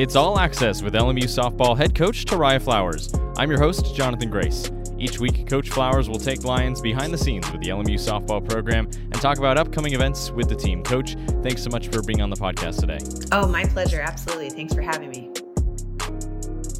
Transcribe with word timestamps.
It's 0.00 0.16
All 0.16 0.38
Access 0.38 0.80
with 0.80 0.94
LMU 0.94 1.24
softball 1.24 1.76
head 1.76 1.94
coach 1.94 2.24
Tairia 2.24 2.58
Flowers. 2.62 3.12
I'm 3.36 3.50
your 3.50 3.60
host, 3.60 3.94
Jonathan 3.94 4.30
Grace. 4.30 4.72
Each 4.98 5.20
week, 5.20 5.46
Coach 5.46 5.68
Flowers 5.68 6.08
will 6.08 6.18
take 6.18 6.42
Lions 6.42 6.80
behind 6.80 7.12
the 7.12 7.18
scenes 7.18 7.52
with 7.52 7.60
the 7.60 7.68
LMU 7.68 7.96
softball 7.96 8.42
program 8.42 8.86
and 8.94 9.14
talk 9.20 9.36
about 9.36 9.58
upcoming 9.58 9.92
events 9.92 10.30
with 10.30 10.48
the 10.48 10.56
team. 10.56 10.82
Coach, 10.82 11.16
thanks 11.42 11.62
so 11.62 11.68
much 11.68 11.88
for 11.88 12.02
being 12.02 12.22
on 12.22 12.30
the 12.30 12.36
podcast 12.36 12.80
today. 12.80 12.96
Oh, 13.30 13.46
my 13.46 13.66
pleasure. 13.66 14.00
Absolutely. 14.00 14.48
Thanks 14.48 14.72
for 14.72 14.80
having 14.80 15.10
me. 15.10 15.28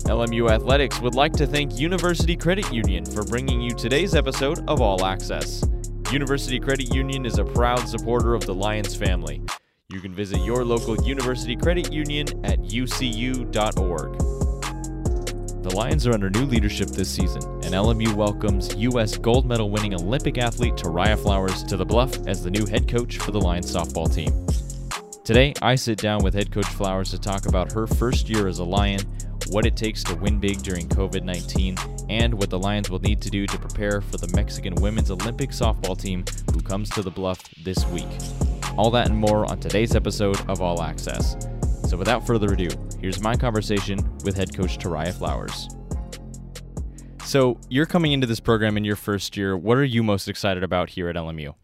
LMU 0.08 0.48
Athletics 0.50 0.98
would 1.02 1.14
like 1.14 1.34
to 1.34 1.46
thank 1.46 1.78
University 1.78 2.36
Credit 2.36 2.72
Union 2.72 3.04
for 3.04 3.22
bringing 3.24 3.60
you 3.60 3.72
today's 3.72 4.14
episode 4.14 4.66
of 4.66 4.80
All 4.80 5.04
Access. 5.04 5.62
University 6.10 6.58
Credit 6.58 6.94
Union 6.94 7.26
is 7.26 7.38
a 7.38 7.44
proud 7.44 7.86
supporter 7.86 8.32
of 8.32 8.46
the 8.46 8.54
Lions 8.54 8.96
family. 8.96 9.42
You 9.92 9.98
can 9.98 10.14
visit 10.14 10.40
your 10.42 10.64
local 10.64 10.94
University 11.02 11.56
Credit 11.56 11.92
Union 11.92 12.28
at 12.44 12.60
ucu.org. 12.60 14.18
The 15.62 15.76
Lions 15.76 16.06
are 16.06 16.12
under 16.12 16.30
new 16.30 16.44
leadership 16.44 16.90
this 16.90 17.10
season, 17.10 17.42
and 17.64 17.74
LMU 17.74 18.14
welcomes 18.14 18.72
U.S. 18.76 19.16
gold 19.18 19.46
medal 19.46 19.68
winning 19.68 19.94
Olympic 19.94 20.38
athlete 20.38 20.74
Tairia 20.74 21.20
Flowers 21.20 21.64
to 21.64 21.76
the 21.76 21.84
Bluff 21.84 22.16
as 22.28 22.44
the 22.44 22.52
new 22.52 22.66
head 22.66 22.86
coach 22.86 23.18
for 23.18 23.32
the 23.32 23.40
Lions 23.40 23.74
softball 23.74 24.12
team. 24.12 24.46
Today, 25.24 25.54
I 25.60 25.74
sit 25.74 25.98
down 25.98 26.22
with 26.22 26.34
head 26.34 26.52
coach 26.52 26.68
Flowers 26.68 27.10
to 27.10 27.18
talk 27.18 27.46
about 27.46 27.72
her 27.72 27.88
first 27.88 28.28
year 28.28 28.46
as 28.46 28.60
a 28.60 28.64
Lion, 28.64 29.00
what 29.48 29.66
it 29.66 29.76
takes 29.76 30.04
to 30.04 30.14
win 30.14 30.38
big 30.38 30.62
during 30.62 30.88
COVID 30.88 31.24
19, 31.24 31.76
and 32.08 32.32
what 32.32 32.48
the 32.48 32.58
Lions 32.58 32.90
will 32.90 33.00
need 33.00 33.20
to 33.22 33.30
do 33.30 33.44
to 33.44 33.58
prepare 33.58 34.00
for 34.00 34.18
the 34.18 34.32
Mexican 34.36 34.76
women's 34.76 35.10
Olympic 35.10 35.50
softball 35.50 36.00
team 36.00 36.24
who 36.54 36.60
comes 36.60 36.88
to 36.90 37.02
the 37.02 37.10
Bluff 37.10 37.42
this 37.64 37.84
week. 37.86 38.06
All 38.76 38.90
that 38.92 39.08
and 39.08 39.16
more 39.16 39.44
on 39.50 39.58
today's 39.58 39.94
episode 39.96 40.40
of 40.48 40.60
All 40.60 40.82
Access. 40.82 41.36
So 41.88 41.96
without 41.96 42.26
further 42.26 42.52
ado, 42.52 42.68
here's 43.00 43.20
my 43.20 43.34
conversation 43.34 43.98
with 44.24 44.36
head 44.36 44.54
coach 44.54 44.78
Tairia 44.78 45.12
Flowers. 45.12 45.68
So 47.24 47.58
you're 47.68 47.86
coming 47.86 48.12
into 48.12 48.26
this 48.26 48.40
program 48.40 48.76
in 48.76 48.84
your 48.84 48.96
first 48.96 49.36
year. 49.36 49.56
What 49.56 49.76
are 49.76 49.84
you 49.84 50.02
most 50.02 50.28
excited 50.28 50.62
about 50.62 50.90
here 50.90 51.08
at 51.08 51.16
LMU? 51.16 51.54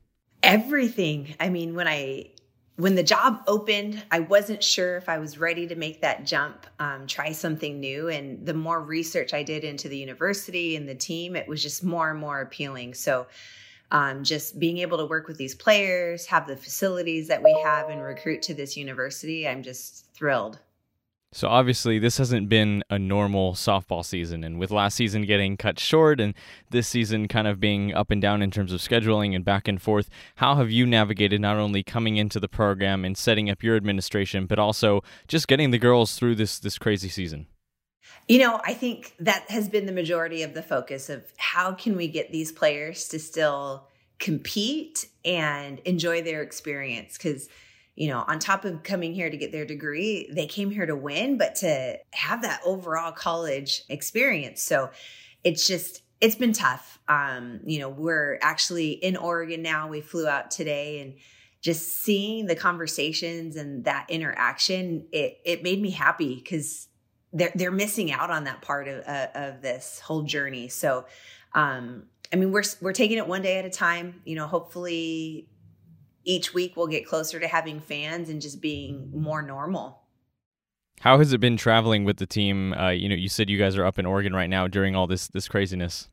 Everything. 0.43 1.35
I 1.41 1.49
mean, 1.49 1.75
when 1.75 1.89
I 1.89 2.31
when 2.77 2.95
the 2.95 3.03
job 3.03 3.43
opened, 3.47 4.03
I 4.11 4.21
wasn't 4.21 4.63
sure 4.63 4.97
if 4.97 5.09
I 5.09 5.19
was 5.19 5.39
ready 5.39 5.67
to 5.69 5.75
make 5.75 6.03
that 6.03 6.27
jump, 6.27 6.67
um, 6.79 7.07
try 7.07 7.33
something 7.33 7.81
new. 7.81 8.09
And 8.09 8.45
the 8.45 8.53
more 8.53 8.83
research 8.83 9.33
I 9.33 9.43
did 9.43 9.65
into 9.65 9.89
the 9.89 9.97
university 9.97 10.77
and 10.77 10.87
the 10.87 10.95
team, 10.95 11.37
it 11.37 11.49
was 11.49 11.63
just 11.63 11.83
more 11.83 12.11
and 12.11 12.21
more 12.21 12.41
appealing. 12.41 12.95
So 12.95 13.27
um, 13.91 14.25
just 14.25 14.59
being 14.59 14.79
able 14.79 14.99
to 14.99 15.07
work 15.07 15.29
with 15.29 15.37
these 15.37 15.55
players, 15.55 16.27
have 16.27 16.47
the 16.47 16.57
facilities 16.57 17.29
that 17.29 17.43
we 17.43 17.53
have, 17.65 17.89
and 17.89 18.03
recruit 18.03 18.43
to 18.43 18.55
this 18.55 18.77
university, 18.77 19.47
I'm 19.47 19.63
just 19.63 20.13
thrilled. 20.15 20.59
So 21.33 21.49
obviously, 21.49 21.99
this 21.99 22.19
hasn't 22.19 22.49
been 22.49 22.83
a 22.89 22.99
normal 22.99 23.53
softball 23.53 24.05
season, 24.05 24.43
and 24.43 24.59
with 24.59 24.71
last 24.71 24.95
season 24.95 25.23
getting 25.23 25.57
cut 25.57 25.79
short, 25.79 26.21
and 26.21 26.35
this 26.71 26.89
season 26.89 27.29
kind 27.29 27.47
of 27.47 27.61
being 27.61 27.93
up 27.93 28.11
and 28.11 28.23
down 28.23 28.43
in 28.43 28.51
terms 28.51 28.73
of 28.73 28.81
scheduling 28.81 29.35
and 29.35 29.45
back 29.45 29.69
and 29.69 29.83
forth, 29.83 30.09
how 30.37 30.55
have 30.55 30.71
you 30.71 30.87
navigated 30.87 31.41
not 31.41 31.57
only 31.57 31.83
coming 31.83 32.17
into 32.17 32.41
the 32.41 32.49
program 32.49 33.05
and 33.05 33.19
setting 33.19 33.51
up 33.51 33.63
your 33.63 33.77
administration, 33.77 34.47
but 34.47 34.59
also 34.59 35.03
just 35.29 35.47
getting 35.47 35.73
the 35.73 35.79
girls 35.79 36.15
through 36.17 36.37
this 36.37 36.59
this 36.59 36.79
crazy 36.79 37.09
season? 37.09 37.47
You 38.29 38.39
know, 38.41 38.61
I 38.65 38.75
think 38.75 39.15
that 39.21 39.51
has 39.51 39.69
been 39.69 39.87
the 39.87 39.93
majority 39.93 40.43
of 40.43 40.55
the 40.55 40.63
focus 40.63 41.09
of 41.09 41.25
how 41.37 41.73
can 41.73 41.97
we 41.97 42.09
get 42.09 42.33
these 42.33 42.53
players 42.53 43.09
to 43.09 43.19
still 43.19 43.89
compete 44.19 45.07
and 45.25 45.79
enjoy 45.81 46.23
their 46.23 46.43
experience 46.43 47.17
because 47.17 47.49
you 47.97 48.09
know, 48.09 48.25
on 48.29 48.39
top 48.39 48.67
of 48.67 48.83
coming 48.83 49.15
here 49.15 49.31
to 49.31 49.37
get 49.39 49.53
their 49.53 49.65
degree, 49.65 50.29
they 50.31 50.47
came 50.47 50.71
here 50.71 50.85
to 50.85 50.95
win, 50.95 51.39
but 51.39 51.55
to 51.57 51.99
have 52.13 52.43
that 52.43 52.61
overall 52.65 53.11
college 53.11 53.83
experience. 53.89 54.63
So 54.63 54.91
it's 55.43 55.67
just, 55.67 56.03
it's 56.21 56.35
been 56.35 56.53
tough. 56.53 56.99
Um, 57.09 57.61
you 57.65 57.79
know, 57.79 57.89
we're 57.89 58.39
actually 58.43 58.91
in 58.91 59.17
Oregon 59.17 59.63
now. 59.63 59.89
We 59.89 60.03
flew 60.03 60.29
out 60.29 60.51
today 60.51 61.01
and 61.01 61.15
just 61.63 62.03
seeing 62.03 62.47
the 62.47 62.55
conversations 62.55 63.57
and 63.57 63.85
that 63.87 64.11
interaction, 64.11 65.07
it, 65.11 65.41
it 65.45 65.63
made 65.63 65.81
me 65.81 65.91
happy 65.91 66.35
because 66.35 66.89
they're 67.37 67.53
they're 67.55 67.71
missing 67.71 68.11
out 68.11 68.31
on 68.31 68.45
that 68.45 68.63
part 68.63 68.89
of 68.89 69.07
uh, 69.07 69.29
of 69.35 69.63
this 69.63 70.01
whole 70.01 70.23
journey. 70.23 70.69
So, 70.69 71.05
um, 71.55 72.05
I 72.33 72.37
mean, 72.37 72.51
we're 72.51 72.65
we're 72.81 72.93
taking 72.93 73.19
it 73.19 73.29
one 73.29 73.43
day 73.43 73.59
at 73.59 73.65
a 73.65 73.71
time. 73.71 74.23
You 74.25 74.37
know, 74.37 74.47
hopefully, 74.47 75.49
each 76.25 76.55
week 76.55 76.77
we'll 76.77 76.87
get 76.87 77.07
closer 77.07 77.39
to 77.39 77.47
having 77.47 77.81
fans 77.81 78.31
and 78.31 78.41
just 78.41 78.61
being 78.61 79.11
more 79.15 79.43
normal. 79.43 80.01
How 81.01 81.19
has 81.19 81.35
it 81.35 81.41
been 81.41 81.59
traveling 81.59 82.05
with 82.05 82.17
the 82.17 82.27
team? 82.27 82.73
Uh, 82.73 82.89
you 82.89 83.09
know, 83.09 83.15
you 83.15 83.29
said 83.29 83.51
you 83.51 83.59
guys 83.59 83.77
are 83.77 83.85
up 83.85 83.99
in 83.99 84.07
Oregon 84.07 84.35
right 84.35 84.49
now 84.49 84.67
during 84.67 84.97
all 84.97 85.07
this 85.07 85.29
this 85.29 85.47
craziness. 85.47 86.09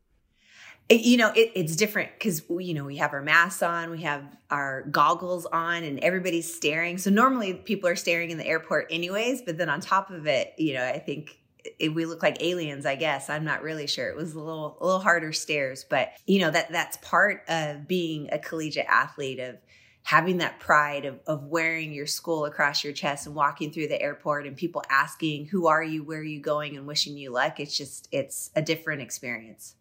It, 0.88 1.00
you 1.00 1.16
know, 1.16 1.32
it, 1.34 1.52
it's 1.54 1.76
different 1.76 2.10
because 2.12 2.42
you 2.50 2.74
know 2.74 2.84
we 2.84 2.96
have 2.96 3.14
our 3.14 3.22
masks 3.22 3.62
on, 3.62 3.90
we 3.90 4.02
have 4.02 4.22
our 4.50 4.82
goggles 4.90 5.46
on, 5.46 5.82
and 5.82 5.98
everybody's 6.00 6.52
staring. 6.52 6.98
So 6.98 7.10
normally 7.10 7.54
people 7.54 7.88
are 7.88 7.96
staring 7.96 8.30
in 8.30 8.38
the 8.38 8.46
airport 8.46 8.88
anyways, 8.90 9.42
but 9.42 9.56
then 9.56 9.70
on 9.70 9.80
top 9.80 10.10
of 10.10 10.26
it, 10.26 10.52
you 10.58 10.74
know, 10.74 10.84
I 10.84 10.98
think 10.98 11.38
it, 11.78 11.94
we 11.94 12.04
look 12.04 12.22
like 12.22 12.42
aliens. 12.42 12.84
I 12.84 12.96
guess 12.96 13.30
I'm 13.30 13.44
not 13.44 13.62
really 13.62 13.86
sure. 13.86 14.08
It 14.08 14.16
was 14.16 14.34
a 14.34 14.38
little 14.38 14.76
a 14.80 14.84
little 14.84 15.00
harder 15.00 15.32
stares, 15.32 15.84
but 15.88 16.12
you 16.26 16.40
know 16.40 16.50
that 16.50 16.70
that's 16.70 16.98
part 16.98 17.42
of 17.48 17.88
being 17.88 18.28
a 18.30 18.38
collegiate 18.38 18.86
athlete 18.88 19.40
of 19.40 19.56
having 20.04 20.36
that 20.38 20.60
pride 20.60 21.06
of, 21.06 21.18
of 21.26 21.44
wearing 21.44 21.92
your 21.92 22.06
school 22.06 22.44
across 22.44 22.84
your 22.84 22.92
chest 22.92 23.26
and 23.26 23.34
walking 23.34 23.72
through 23.72 23.88
the 23.88 24.00
airport 24.00 24.46
and 24.46 24.54
people 24.54 24.82
asking 24.90 25.46
who 25.46 25.66
are 25.66 25.82
you 25.82 26.04
where 26.04 26.18
are 26.18 26.22
you 26.22 26.40
going 26.40 26.76
and 26.76 26.86
wishing 26.86 27.16
you 27.16 27.30
luck 27.30 27.58
it's 27.58 27.76
just 27.76 28.06
it's 28.12 28.50
a 28.54 28.60
different 28.60 29.00
experience 29.00 29.76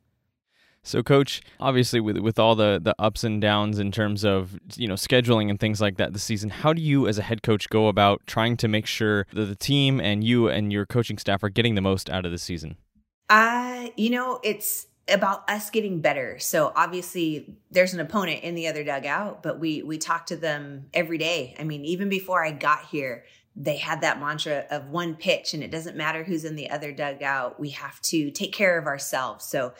so, 0.85 1.01
coach, 1.01 1.41
obviously, 1.61 2.01
with 2.01 2.17
with 2.17 2.37
all 2.37 2.55
the 2.55 2.79
the 2.81 2.93
ups 2.99 3.23
and 3.23 3.41
downs 3.41 3.79
in 3.79 3.91
terms 3.91 4.25
of 4.25 4.59
you 4.75 4.87
know 4.87 4.95
scheduling 4.95 5.49
and 5.49 5.57
things 5.57 5.79
like 5.79 5.95
that 5.97 6.11
this 6.11 6.23
season, 6.23 6.49
how 6.49 6.73
do 6.73 6.81
you, 6.81 7.07
as 7.07 7.17
a 7.17 7.21
head 7.21 7.41
coach, 7.41 7.69
go 7.69 7.87
about 7.87 8.21
trying 8.27 8.57
to 8.57 8.67
make 8.67 8.85
sure 8.85 9.25
that 9.31 9.45
the 9.45 9.55
team 9.55 10.01
and 10.01 10.25
you 10.25 10.49
and 10.49 10.73
your 10.73 10.85
coaching 10.85 11.17
staff 11.17 11.41
are 11.41 11.49
getting 11.49 11.75
the 11.75 11.81
most 11.81 12.09
out 12.09 12.25
of 12.25 12.31
the 12.31 12.37
season? 12.37 12.75
Uh, 13.29 13.87
you 13.95 14.09
know, 14.09 14.41
it's 14.43 14.87
about 15.07 15.49
us 15.49 15.69
getting 15.69 16.01
better. 16.01 16.37
So 16.39 16.71
obviously 16.75 17.57
there's 17.71 17.93
an 17.93 17.99
opponent 17.99 18.43
in 18.43 18.55
the 18.55 18.67
other 18.67 18.83
dugout, 18.83 19.41
but 19.41 19.59
we 19.59 19.83
we 19.83 19.97
talk 19.97 20.25
to 20.27 20.35
them 20.35 20.87
every 20.93 21.17
day. 21.17 21.55
I 21.57 21.63
mean, 21.63 21.85
even 21.85 22.09
before 22.09 22.43
I 22.43 22.51
got 22.51 22.85
here, 22.85 23.23
they 23.55 23.77
had 23.77 24.01
that 24.01 24.19
mantra 24.19 24.65
of 24.69 24.89
one 24.89 25.15
pitch 25.15 25.53
and 25.53 25.63
it 25.63 25.71
doesn't 25.71 25.95
matter 25.95 26.23
who's 26.23 26.45
in 26.45 26.55
the 26.55 26.69
other 26.69 26.91
dugout, 26.91 27.59
we 27.59 27.69
have 27.69 28.01
to 28.01 28.31
take 28.31 28.53
care 28.53 28.77
of 28.77 28.87
ourselves. 28.87 29.45
So 29.45 29.73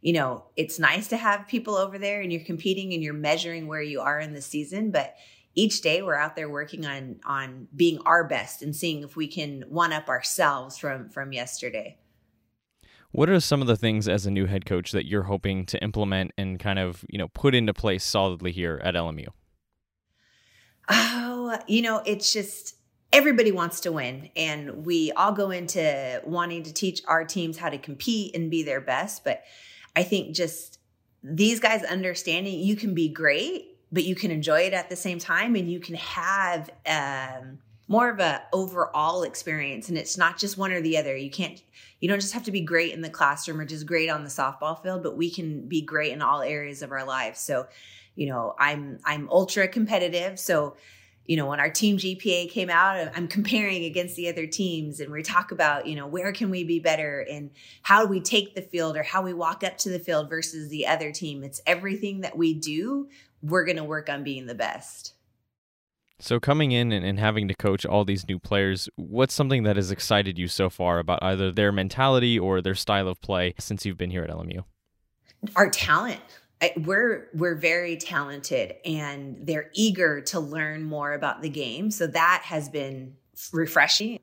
you 0.00 0.12
know, 0.12 0.44
it's 0.56 0.78
nice 0.78 1.08
to 1.08 1.16
have 1.16 1.48
people 1.48 1.74
over 1.74 1.98
there 1.98 2.20
and 2.20 2.32
you're 2.32 2.44
competing 2.44 2.92
and 2.92 3.02
you're 3.02 3.14
measuring 3.14 3.66
where 3.66 3.82
you 3.82 4.00
are 4.00 4.20
in 4.20 4.34
the 4.34 4.42
season, 4.42 4.90
but 4.90 5.16
each 5.54 5.80
day 5.80 6.02
we're 6.02 6.14
out 6.14 6.36
there 6.36 6.50
working 6.50 6.86
on 6.86 7.18
on 7.24 7.66
being 7.74 7.98
our 8.04 8.28
best 8.28 8.62
and 8.62 8.76
seeing 8.76 9.02
if 9.02 9.16
we 9.16 9.26
can 9.26 9.64
one 9.68 9.92
up 9.92 10.08
ourselves 10.08 10.76
from 10.78 11.08
from 11.08 11.32
yesterday. 11.32 11.98
What 13.10 13.30
are 13.30 13.40
some 13.40 13.62
of 13.62 13.66
the 13.66 13.76
things 13.76 14.08
as 14.08 14.26
a 14.26 14.30
new 14.30 14.44
head 14.44 14.66
coach 14.66 14.92
that 14.92 15.06
you're 15.06 15.22
hoping 15.22 15.64
to 15.66 15.82
implement 15.82 16.32
and 16.36 16.60
kind 16.60 16.78
of, 16.78 17.04
you 17.08 17.18
know, 17.18 17.28
put 17.28 17.54
into 17.54 17.72
place 17.72 18.04
solidly 18.04 18.52
here 18.52 18.78
at 18.84 18.94
LMU? 18.94 19.28
Oh, 20.90 21.58
you 21.66 21.80
know, 21.80 22.02
it's 22.04 22.32
just 22.32 22.76
everybody 23.12 23.52
wants 23.52 23.80
to 23.80 23.92
win 23.92 24.28
and 24.36 24.84
we 24.84 25.12
all 25.12 25.32
go 25.32 25.50
into 25.50 26.20
wanting 26.26 26.64
to 26.64 26.74
teach 26.74 27.00
our 27.08 27.24
teams 27.24 27.56
how 27.56 27.70
to 27.70 27.78
compete 27.78 28.36
and 28.36 28.50
be 28.50 28.62
their 28.62 28.80
best, 28.80 29.24
but 29.24 29.42
I 29.96 30.02
think 30.02 30.36
just 30.36 30.78
these 31.22 31.58
guys 31.58 31.82
understanding 31.82 32.60
you 32.60 32.76
can 32.76 32.94
be 32.94 33.08
great, 33.08 33.78
but 33.90 34.04
you 34.04 34.14
can 34.14 34.30
enjoy 34.30 34.60
it 34.60 34.74
at 34.74 34.90
the 34.90 34.96
same 34.96 35.18
time 35.18 35.56
and 35.56 35.70
you 35.70 35.80
can 35.80 35.96
have 35.96 36.70
um, 36.86 37.58
more 37.88 38.10
of 38.10 38.20
a 38.20 38.42
overall 38.52 39.22
experience 39.22 39.88
and 39.88 39.96
it's 39.96 40.18
not 40.18 40.38
just 40.38 40.58
one 40.58 40.70
or 40.70 40.80
the 40.82 40.98
other. 40.98 41.16
You 41.16 41.30
can't 41.30 41.60
you 42.00 42.08
don't 42.08 42.20
just 42.20 42.34
have 42.34 42.44
to 42.44 42.52
be 42.52 42.60
great 42.60 42.92
in 42.92 43.00
the 43.00 43.10
classroom 43.10 43.58
or 43.58 43.64
just 43.64 43.86
great 43.86 44.10
on 44.10 44.22
the 44.22 44.30
softball 44.30 44.80
field, 44.82 45.02
but 45.02 45.16
we 45.16 45.30
can 45.30 45.66
be 45.66 45.80
great 45.80 46.12
in 46.12 46.20
all 46.20 46.42
areas 46.42 46.82
of 46.82 46.92
our 46.92 47.06
lives. 47.06 47.40
So, 47.40 47.66
you 48.14 48.26
know, 48.26 48.54
I'm 48.58 48.98
I'm 49.04 49.28
ultra 49.30 49.66
competitive, 49.66 50.38
so 50.38 50.76
you 51.26 51.36
know, 51.36 51.46
when 51.46 51.60
our 51.60 51.70
team 51.70 51.96
GPA 51.96 52.50
came 52.50 52.70
out, 52.70 52.96
uh, 52.96 53.10
I'm 53.14 53.28
comparing 53.28 53.84
against 53.84 54.16
the 54.16 54.28
other 54.28 54.46
teams 54.46 55.00
and 55.00 55.10
we 55.10 55.22
talk 55.22 55.50
about, 55.50 55.86
you 55.86 55.96
know, 55.96 56.06
where 56.06 56.32
can 56.32 56.50
we 56.50 56.64
be 56.64 56.78
better 56.78 57.26
and 57.30 57.50
how 57.82 58.04
do 58.04 58.08
we 58.08 58.20
take 58.20 58.54
the 58.54 58.62
field 58.62 58.96
or 58.96 59.02
how 59.02 59.22
we 59.22 59.32
walk 59.32 59.64
up 59.64 59.78
to 59.78 59.88
the 59.88 59.98
field 59.98 60.28
versus 60.28 60.68
the 60.68 60.86
other 60.86 61.12
team. 61.12 61.42
It's 61.42 61.60
everything 61.66 62.20
that 62.20 62.36
we 62.36 62.54
do, 62.54 63.08
we're 63.42 63.64
going 63.64 63.76
to 63.76 63.84
work 63.84 64.08
on 64.08 64.24
being 64.24 64.46
the 64.46 64.54
best. 64.54 65.14
So, 66.18 66.40
coming 66.40 66.72
in 66.72 66.92
and, 66.92 67.04
and 67.04 67.20
having 67.20 67.46
to 67.48 67.54
coach 67.54 67.84
all 67.84 68.06
these 68.06 68.26
new 68.26 68.38
players, 68.38 68.88
what's 68.96 69.34
something 69.34 69.64
that 69.64 69.76
has 69.76 69.90
excited 69.90 70.38
you 70.38 70.48
so 70.48 70.70
far 70.70 70.98
about 70.98 71.22
either 71.22 71.52
their 71.52 71.72
mentality 71.72 72.38
or 72.38 72.62
their 72.62 72.74
style 72.74 73.06
of 73.06 73.20
play 73.20 73.52
since 73.58 73.84
you've 73.84 73.98
been 73.98 74.10
here 74.10 74.22
at 74.22 74.30
LMU? 74.30 74.64
Our 75.56 75.68
talent. 75.68 76.20
We're 76.76 77.28
we're 77.34 77.54
very 77.54 77.96
talented 77.96 78.76
and 78.84 79.36
they're 79.46 79.70
eager 79.74 80.20
to 80.22 80.40
learn 80.40 80.84
more 80.84 81.12
about 81.12 81.42
the 81.42 81.48
game 81.48 81.90
so 81.90 82.06
that 82.06 82.42
has 82.44 82.68
been 82.68 83.16
refreshing 83.52 84.18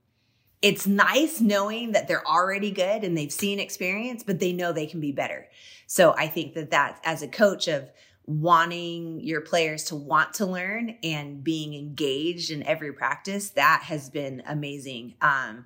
it's 0.63 0.87
nice 0.87 1.41
knowing 1.41 1.91
that 1.91 2.07
they're 2.07 2.25
already 2.25 2.71
good 2.71 3.03
and 3.03 3.17
they've 3.17 3.33
seen 3.33 3.59
experience, 3.59 4.23
but 4.23 4.39
they 4.39 4.53
know 4.53 4.71
they 4.71 4.87
can 4.87 5.01
be 5.01 5.11
better. 5.11 5.45
So 5.87 6.15
I 6.17 6.27
think 6.27 6.53
that 6.53 6.71
that 6.71 7.01
as 7.03 7.21
a 7.21 7.27
coach 7.27 7.67
of 7.67 7.91
wanting 8.25 9.19
your 9.19 9.41
players 9.41 9.83
to 9.83 9.95
want 9.97 10.35
to 10.35 10.45
learn 10.45 10.95
and 11.03 11.43
being 11.43 11.73
engaged 11.73 12.49
in 12.49 12.63
every 12.63 12.93
practice, 12.93 13.49
that 13.51 13.83
has 13.83 14.09
been 14.09 14.41
amazing. 14.47 15.15
Um, 15.21 15.65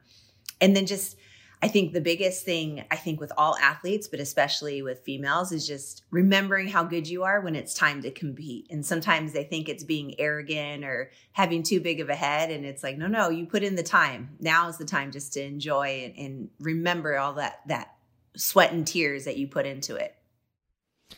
and 0.60 0.76
then 0.76 0.88
just 0.88 1.16
I 1.62 1.70
think 1.70 1.94
the 1.94 2.02
biggest 2.02 2.46
thing, 2.46 2.86
I 2.92 2.96
think, 2.96 3.20
with 3.20 3.32
all 3.36 3.56
athletes, 3.58 4.08
but 4.08 4.20
especially 4.20 4.84
with 4.84 5.00
females, 5.00 5.52
is 5.52 5.66
just 5.66 6.04
remembering 6.12 6.68
how 6.68 6.84
good 6.84 7.08
you 7.08 7.24
are 7.24 7.42
when 7.42 7.56
it's 7.56 7.74
time 7.74 8.02
to 8.04 8.12
compete. 8.12 8.68
And 8.70 8.86
sometimes 8.86 9.34
they 9.34 9.44
think 9.44 9.68
it's 9.68 9.84
being 9.84 10.20
arrogant 10.20 10.84
or 10.84 11.12
having 11.32 11.64
too 11.64 11.80
big 11.80 12.00
of 12.00 12.10
a 12.10 12.16
head. 12.16 12.52
And 12.52 12.64
it's 12.64 12.84
like, 12.84 12.98
no, 12.98 13.08
no, 13.08 13.30
you 13.30 13.48
put 13.48 13.64
in 13.64 13.76
the 13.76 13.84
time. 13.84 14.30
Now 14.40 14.70
is 14.70 14.78
the 14.78 14.86
time 14.86 15.12
just 15.12 15.34
to 15.34 15.44
enjoy 15.44 16.12
and, 16.16 16.26
and 16.26 16.50
remember 16.60 17.18
all 17.18 17.34
that, 17.34 17.62
that 17.68 17.96
sweat 18.36 18.72
and 18.72 18.86
tears 18.86 19.26
that 19.26 19.38
you 19.38 19.48
put 19.48 19.66
into 19.66 19.96
it. 19.96 20.17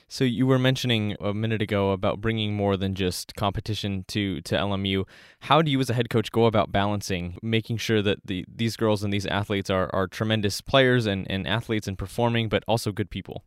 So 0.08 0.24
you 0.24 0.48
were 0.48 0.60
mentioning 0.60 1.16
a 1.20 1.34
minute 1.34 1.62
ago 1.62 1.92
about 1.92 2.22
bringing 2.22 2.56
more 2.56 2.78
than 2.78 2.96
just 2.96 3.36
competition 3.36 4.06
to 4.10 4.42
to 4.42 4.56
LMU. 4.56 5.06
How 5.42 5.62
do 5.62 5.72
you 5.72 5.80
as 5.80 5.90
a 5.90 5.94
head 5.94 6.10
coach 6.10 6.32
go 6.32 6.46
about 6.46 6.72
balancing 6.72 7.38
making 7.42 7.78
sure 7.78 8.02
that 8.02 8.26
the 8.26 8.46
these 8.48 8.76
girls 8.76 9.04
and 9.04 9.14
these 9.14 9.26
athletes 9.26 9.70
are 9.70 9.90
are 9.94 10.08
tremendous 10.08 10.62
players 10.62 11.06
and, 11.06 11.30
and 11.30 11.48
athletes 11.48 11.88
and 11.88 11.98
performing 11.98 12.50
but 12.50 12.64
also 12.68 12.92
good 12.92 13.10
people? 13.10 13.44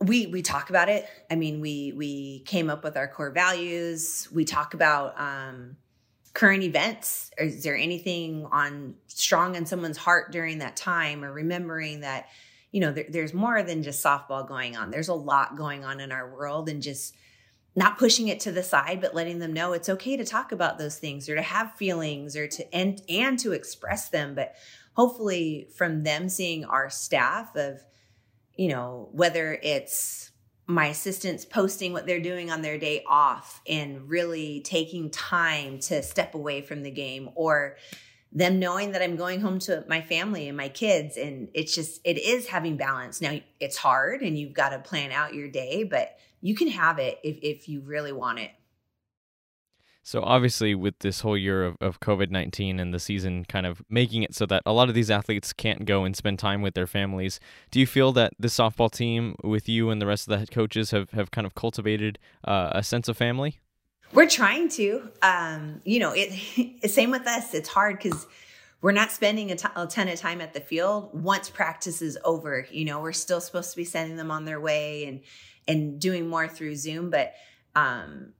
We 0.00 0.26
we 0.26 0.42
talk 0.42 0.70
about 0.70 0.88
it. 0.88 1.06
I 1.30 1.36
mean, 1.36 1.60
we 1.60 1.92
we 1.96 2.40
came 2.40 2.68
up 2.68 2.82
with 2.82 2.96
our 2.96 3.08
core 3.08 3.30
values. 3.30 4.28
We 4.32 4.44
talk 4.44 4.74
about 4.74 5.18
um 5.20 5.76
current 6.34 6.62
events. 6.62 7.30
Is 7.38 7.62
there 7.62 7.76
anything 7.76 8.46
on 8.50 8.94
strong 9.06 9.54
in 9.54 9.66
someone's 9.66 9.98
heart 9.98 10.32
during 10.32 10.58
that 10.58 10.76
time 10.76 11.24
or 11.24 11.32
remembering 11.32 12.00
that 12.00 12.28
you 12.72 12.80
know, 12.80 12.90
there, 12.90 13.06
there's 13.08 13.34
more 13.34 13.62
than 13.62 13.82
just 13.82 14.04
softball 14.04 14.46
going 14.46 14.76
on. 14.76 14.90
There's 14.90 15.08
a 15.08 15.14
lot 15.14 15.56
going 15.56 15.84
on 15.84 16.00
in 16.00 16.10
our 16.10 16.34
world 16.34 16.68
and 16.68 16.82
just 16.82 17.14
not 17.76 17.98
pushing 17.98 18.28
it 18.28 18.40
to 18.40 18.52
the 18.52 18.62
side, 18.62 19.00
but 19.00 19.14
letting 19.14 19.38
them 19.38 19.52
know 19.52 19.72
it's 19.72 19.88
okay 19.88 20.16
to 20.16 20.24
talk 20.24 20.52
about 20.52 20.78
those 20.78 20.98
things 20.98 21.28
or 21.28 21.36
to 21.36 21.42
have 21.42 21.74
feelings 21.76 22.34
or 22.34 22.48
to 22.48 22.74
and 22.74 23.00
and 23.08 23.38
to 23.38 23.52
express 23.52 24.08
them. 24.08 24.34
But 24.34 24.54
hopefully 24.94 25.68
from 25.76 26.02
them 26.02 26.28
seeing 26.28 26.64
our 26.64 26.90
staff 26.90 27.54
of, 27.56 27.80
you 28.56 28.68
know, 28.68 29.08
whether 29.12 29.58
it's 29.62 30.30
my 30.66 30.86
assistants 30.86 31.44
posting 31.44 31.92
what 31.92 32.06
they're 32.06 32.20
doing 32.20 32.50
on 32.50 32.62
their 32.62 32.78
day 32.78 33.04
off 33.06 33.60
and 33.66 34.08
really 34.08 34.60
taking 34.60 35.10
time 35.10 35.78
to 35.78 36.02
step 36.02 36.34
away 36.34 36.62
from 36.62 36.82
the 36.82 36.90
game 36.90 37.30
or 37.34 37.76
them 38.34 38.58
knowing 38.58 38.92
that 38.92 39.02
I'm 39.02 39.16
going 39.16 39.40
home 39.40 39.58
to 39.60 39.84
my 39.88 40.00
family 40.00 40.48
and 40.48 40.56
my 40.56 40.68
kids. 40.68 41.16
And 41.16 41.48
it's 41.54 41.74
just, 41.74 42.00
it 42.04 42.18
is 42.18 42.48
having 42.48 42.76
balance. 42.76 43.20
Now, 43.20 43.38
it's 43.60 43.76
hard 43.76 44.22
and 44.22 44.38
you've 44.38 44.54
got 44.54 44.70
to 44.70 44.78
plan 44.78 45.12
out 45.12 45.34
your 45.34 45.48
day, 45.48 45.84
but 45.84 46.16
you 46.40 46.54
can 46.54 46.68
have 46.68 46.98
it 46.98 47.18
if, 47.22 47.38
if 47.42 47.68
you 47.68 47.80
really 47.82 48.12
want 48.12 48.38
it. 48.38 48.50
So, 50.04 50.20
obviously, 50.22 50.74
with 50.74 50.98
this 50.98 51.20
whole 51.20 51.36
year 51.36 51.64
of, 51.64 51.76
of 51.80 52.00
COVID 52.00 52.28
19 52.28 52.80
and 52.80 52.92
the 52.92 52.98
season 52.98 53.44
kind 53.44 53.66
of 53.66 53.82
making 53.88 54.24
it 54.24 54.34
so 54.34 54.46
that 54.46 54.62
a 54.66 54.72
lot 54.72 54.88
of 54.88 54.96
these 54.96 55.12
athletes 55.12 55.52
can't 55.52 55.84
go 55.84 56.02
and 56.02 56.16
spend 56.16 56.40
time 56.40 56.60
with 56.60 56.74
their 56.74 56.88
families, 56.88 57.38
do 57.70 57.78
you 57.78 57.86
feel 57.86 58.10
that 58.12 58.32
the 58.36 58.48
softball 58.48 58.90
team, 58.90 59.36
with 59.44 59.68
you 59.68 59.90
and 59.90 60.02
the 60.02 60.06
rest 60.06 60.26
of 60.26 60.32
the 60.32 60.38
head 60.38 60.50
coaches, 60.50 60.90
have, 60.90 61.10
have 61.10 61.30
kind 61.30 61.46
of 61.46 61.54
cultivated 61.54 62.18
uh, 62.44 62.70
a 62.72 62.82
sense 62.82 63.08
of 63.08 63.16
family? 63.16 63.60
We're 64.12 64.28
trying 64.28 64.68
to. 64.70 65.10
Um, 65.22 65.80
you 65.84 65.98
know, 65.98 66.12
it 66.14 66.90
same 66.90 67.10
with 67.10 67.26
us. 67.26 67.54
It's 67.54 67.68
hard 67.68 67.98
because 67.98 68.26
we're 68.80 68.92
not 68.92 69.12
spending 69.12 69.50
a, 69.50 69.56
t- 69.56 69.68
a 69.74 69.86
ton 69.86 70.08
of 70.08 70.18
time 70.18 70.40
at 70.40 70.54
the 70.54 70.60
field 70.60 71.10
once 71.12 71.48
practice 71.48 72.02
is 72.02 72.18
over. 72.24 72.66
You 72.70 72.84
know, 72.84 73.00
we're 73.00 73.12
still 73.12 73.40
supposed 73.40 73.70
to 73.70 73.76
be 73.76 73.84
sending 73.84 74.16
them 74.16 74.30
on 74.30 74.44
their 74.44 74.60
way 74.60 75.06
and 75.06 75.20
and 75.68 76.00
doing 76.00 76.28
more 76.28 76.48
through 76.48 76.74
Zoom, 76.74 77.08
but 77.10 77.34
um, 77.76 78.32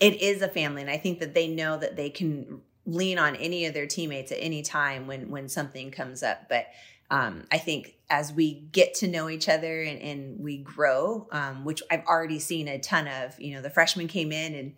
it 0.00 0.20
is 0.20 0.42
a 0.42 0.48
family, 0.48 0.82
and 0.82 0.90
I 0.90 0.98
think 0.98 1.20
that 1.20 1.34
they 1.34 1.48
know 1.48 1.78
that 1.78 1.96
they 1.96 2.10
can 2.10 2.60
lean 2.86 3.18
on 3.18 3.34
any 3.36 3.64
of 3.64 3.72
their 3.72 3.86
teammates 3.86 4.30
at 4.30 4.38
any 4.40 4.62
time 4.62 5.06
when 5.06 5.30
when 5.30 5.48
something 5.48 5.90
comes 5.90 6.22
up. 6.22 6.48
But 6.48 6.66
um, 7.10 7.44
I 7.52 7.58
think 7.58 7.96
as 8.10 8.32
we 8.32 8.54
get 8.72 8.94
to 8.94 9.08
know 9.08 9.28
each 9.28 9.48
other 9.48 9.82
and, 9.82 10.00
and 10.00 10.40
we 10.40 10.58
grow, 10.58 11.26
um, 11.32 11.64
which 11.64 11.82
I've 11.90 12.04
already 12.06 12.38
seen 12.38 12.68
a 12.68 12.78
ton 12.78 13.08
of, 13.08 13.38
you 13.40 13.54
know, 13.54 13.62
the 13.62 13.70
freshmen 13.70 14.08
came 14.08 14.32
in 14.32 14.54
and 14.54 14.74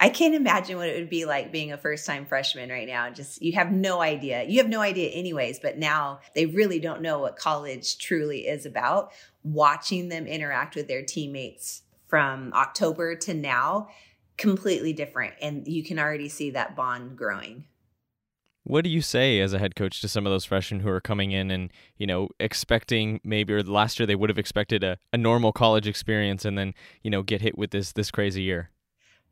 I 0.00 0.10
can't 0.10 0.34
imagine 0.34 0.76
what 0.76 0.88
it 0.88 0.96
would 0.96 1.10
be 1.10 1.24
like 1.24 1.50
being 1.50 1.72
a 1.72 1.78
first 1.78 2.06
time 2.06 2.24
freshman 2.24 2.70
right 2.70 2.86
now. 2.86 3.10
Just 3.10 3.42
you 3.42 3.52
have 3.54 3.72
no 3.72 4.00
idea. 4.00 4.44
You 4.44 4.58
have 4.58 4.68
no 4.68 4.80
idea, 4.80 5.10
anyways, 5.10 5.58
but 5.58 5.76
now 5.76 6.20
they 6.34 6.46
really 6.46 6.78
don't 6.78 7.02
know 7.02 7.18
what 7.18 7.36
college 7.36 7.98
truly 7.98 8.46
is 8.46 8.64
about. 8.64 9.12
Watching 9.42 10.08
them 10.08 10.26
interact 10.26 10.76
with 10.76 10.86
their 10.86 11.02
teammates 11.02 11.82
from 12.06 12.52
October 12.54 13.16
to 13.16 13.34
now, 13.34 13.88
completely 14.36 14.92
different. 14.92 15.34
And 15.42 15.66
you 15.66 15.82
can 15.82 15.98
already 15.98 16.28
see 16.28 16.50
that 16.50 16.76
bond 16.76 17.16
growing. 17.16 17.64
What 18.68 18.84
do 18.84 18.90
you 18.90 19.00
say 19.00 19.40
as 19.40 19.54
a 19.54 19.58
head 19.58 19.74
coach 19.74 20.02
to 20.02 20.08
some 20.08 20.26
of 20.26 20.30
those 20.30 20.44
freshmen 20.44 20.80
who 20.80 20.90
are 20.90 21.00
coming 21.00 21.32
in 21.32 21.50
and, 21.50 21.72
you 21.96 22.06
know, 22.06 22.28
expecting 22.38 23.18
maybe 23.24 23.54
or 23.54 23.62
last 23.62 23.98
year 23.98 24.06
they 24.06 24.14
would 24.14 24.28
have 24.28 24.38
expected 24.38 24.84
a, 24.84 24.98
a 25.10 25.16
normal 25.16 25.52
college 25.52 25.88
experience 25.88 26.44
and 26.44 26.58
then, 26.58 26.74
you 27.02 27.10
know, 27.10 27.22
get 27.22 27.40
hit 27.40 27.56
with 27.56 27.70
this 27.70 27.92
this 27.92 28.10
crazy 28.10 28.42
year? 28.42 28.68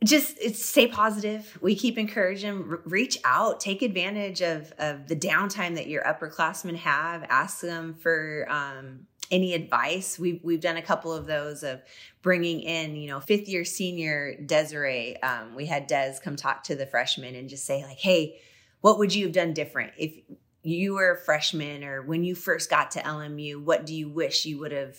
Just 0.03 0.39
stay 0.55 0.87
positive. 0.87 1.59
We 1.61 1.75
keep 1.75 1.99
encouraging, 1.99 2.79
reach 2.87 3.19
out, 3.25 3.61
take 3.61 3.83
advantage 3.83 4.41
of 4.41 4.73
of 4.79 5.07
the 5.07 5.17
downtime 5.17 5.75
that 5.75 5.87
your 5.87 6.03
upperclassmen 6.05 6.77
have. 6.77 7.23
Ask 7.29 7.61
them 7.61 7.93
for 7.93 8.47
um, 8.49 9.07
any 9.31 9.53
advice. 9.53 10.19
We've 10.19 10.43
we've 10.43 10.63
done 10.63 10.79
a 10.79 10.83
couple 10.83 11.13
of 11.13 11.27
those 11.27 11.63
of 11.63 11.83
bringing 12.23 12.61
in, 12.61 12.97
you 12.97 13.09
know, 13.09 13.21
fifth 13.21 13.49
year 13.49 13.67
senior 13.67 14.35
Desiree. 14.47 15.21
Um, 15.23 15.55
we 15.55 15.67
had 15.67 15.87
Des 15.87 16.15
come 16.25 16.37
talk 16.37 16.65
to 16.65 16.75
the 16.75 16.87
freshmen 16.87 17.35
and 17.35 17.51
just 17.51 17.67
say 17.67 17.85
like, 17.85 17.99
"Hey, 17.99 18.41
what 18.87 18.99
would 18.99 19.13
you 19.13 19.25
have 19.25 19.33
done 19.33 19.53
different 19.53 19.93
if 19.99 20.15
you 20.63 20.95
were 20.95 21.11
a 21.11 21.19
freshman 21.19 21.83
or 21.83 22.03
when 22.03 22.23
you 22.23 22.37
first 22.37 22.71
got 22.71 22.93
to 22.93 23.01
LMU? 23.01 23.61
What 23.61 23.85
do 23.85 23.93
you 23.93 24.09
wish 24.09 24.47
you 24.47 24.61
would 24.61 24.71
have 24.71 24.97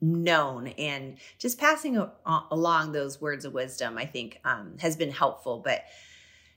known? 0.00 0.66
And 0.66 1.18
just 1.38 1.56
passing 1.56 1.96
a, 1.96 2.10
a, 2.26 2.46
along 2.50 2.90
those 2.90 3.20
words 3.20 3.44
of 3.44 3.52
wisdom, 3.52 3.96
I 3.96 4.06
think, 4.06 4.40
um, 4.44 4.74
has 4.80 4.96
been 4.96 5.12
helpful. 5.12 5.60
But, 5.64 5.84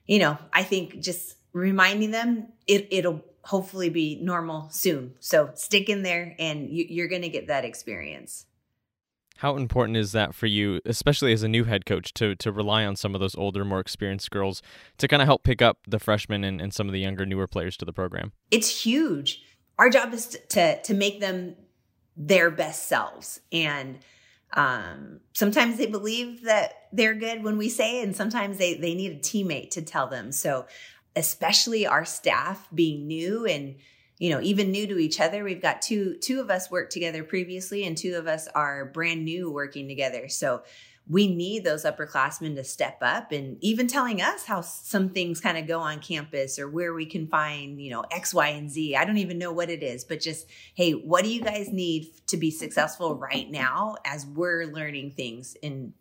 you 0.08 0.18
know, 0.18 0.40
I 0.52 0.64
think 0.64 1.02
just 1.02 1.36
reminding 1.54 2.10
them 2.10 2.48
it, 2.66 2.88
it'll 2.90 3.24
hopefully 3.44 3.92
be 3.92 4.18
normal 4.24 4.68
soon. 4.72 5.14
So 5.20 5.52
stick 5.54 5.88
in 5.88 6.02
there 6.02 6.36
and 6.40 6.68
you, 6.72 6.88
you're 6.90 7.10
going 7.10 7.22
to 7.22 7.30
get 7.30 7.50
that 7.50 7.64
experience. 7.64 8.48
How 9.38 9.58
important 9.58 9.98
is 9.98 10.14
that 10.14 10.34
for 10.34 10.46
you, 10.48 10.80
especially 10.86 11.34
as 11.34 11.44
a 11.44 11.48
new 11.48 11.66
head 11.66 11.86
coach, 11.86 12.14
to 12.16 12.36
to 12.36 12.52
rely 12.52 12.86
on 12.86 12.96
some 12.96 13.14
of 13.14 13.22
those 13.22 13.36
older, 13.36 13.66
more 13.66 13.80
experienced 13.80 14.32
girls 14.32 14.62
to 14.98 15.08
kind 15.08 15.22
of 15.22 15.28
help 15.28 15.44
pick 15.44 15.62
up 15.62 15.80
the 15.88 16.00
freshmen 16.00 16.44
and, 16.44 16.62
and 16.62 16.74
some 16.74 16.88
of 16.88 16.94
the 16.94 17.00
younger, 17.00 17.26
newer 17.26 17.48
players 17.48 17.76
to 17.78 17.86
the 17.86 17.94
program? 17.94 18.32
It's 18.52 18.84
huge. 18.84 19.44
Our 19.78 19.90
job 19.90 20.14
is 20.14 20.38
to 20.50 20.82
to, 20.82 20.94
make 20.94 21.20
them 21.20 21.56
their 22.16 22.50
best 22.50 22.88
selves. 22.88 23.42
And 23.52 24.00
um, 24.54 25.20
sometimes 25.34 25.78
they 25.78 25.88
believe 25.88 26.44
that 26.44 26.88
they're 26.94 27.14
good 27.14 27.44
when 27.44 27.58
we 27.58 27.68
say 27.68 28.00
it, 28.00 28.04
and 28.04 28.16
sometimes 28.16 28.58
they 28.58 28.76
they 28.76 28.96
need 28.96 29.12
a 29.12 29.20
teammate 29.20 29.72
to 29.72 29.82
tell 29.82 30.08
them. 30.08 30.32
So 30.32 30.66
especially 31.16 31.88
our 31.88 32.06
staff 32.06 32.68
being 32.74 33.08
new 33.08 33.46
and 33.46 33.76
you 34.18 34.30
know 34.30 34.42
even 34.42 34.72
new 34.72 34.88
to 34.88 34.98
each 34.98 35.20
other. 35.20 35.44
We've 35.44 35.62
got 35.62 35.82
two 35.82 36.16
two 36.18 36.40
of 36.40 36.50
us 36.50 36.72
worked 36.72 36.92
together 36.92 37.24
previously 37.24 37.86
and 37.86 37.98
two 37.98 38.16
of 38.16 38.28
us 38.28 38.48
are 38.50 38.86
brand 38.86 39.26
new 39.26 39.52
working 39.52 39.88
together. 39.88 40.30
So 40.30 40.64
we 41.08 41.28
need 41.34 41.64
those 41.64 41.86
upperclassmen 41.86 42.56
to 42.56 42.64
step 42.64 42.98
up 43.02 43.32
and 43.32 43.64
even 43.64 43.88
telling 43.88 44.22
us 44.24 44.46
how 44.46 44.62
some 44.62 45.10
things 45.10 45.40
kind 45.40 45.56
of 45.56 45.68
go 45.68 45.80
on 45.80 46.00
campus 46.00 46.58
or 46.58 46.68
where 46.68 46.94
we 46.96 47.06
can 47.06 47.28
find 47.28 47.80
you 47.80 47.92
know 47.92 48.04
x 48.12 48.34
y 48.34 48.50
and 48.50 48.72
z. 48.72 48.96
I 48.96 49.06
don't 49.06 49.18
even 49.18 49.38
know 49.38 49.52
what 49.52 49.70
it 49.70 49.84
is 49.84 50.04
but 50.04 50.20
just 50.22 50.48
hey 50.74 50.92
what 50.92 51.24
do 51.24 51.30
you 51.30 51.42
guys 51.42 51.70
need 51.72 52.08
to 52.28 52.38
be 52.38 52.52
successful 52.52 53.16
right 53.16 53.50
now 53.50 53.98
as 54.06 54.26
we're 54.26 54.66
learning 54.66 55.12
things? 55.12 55.56
And 55.62 55.94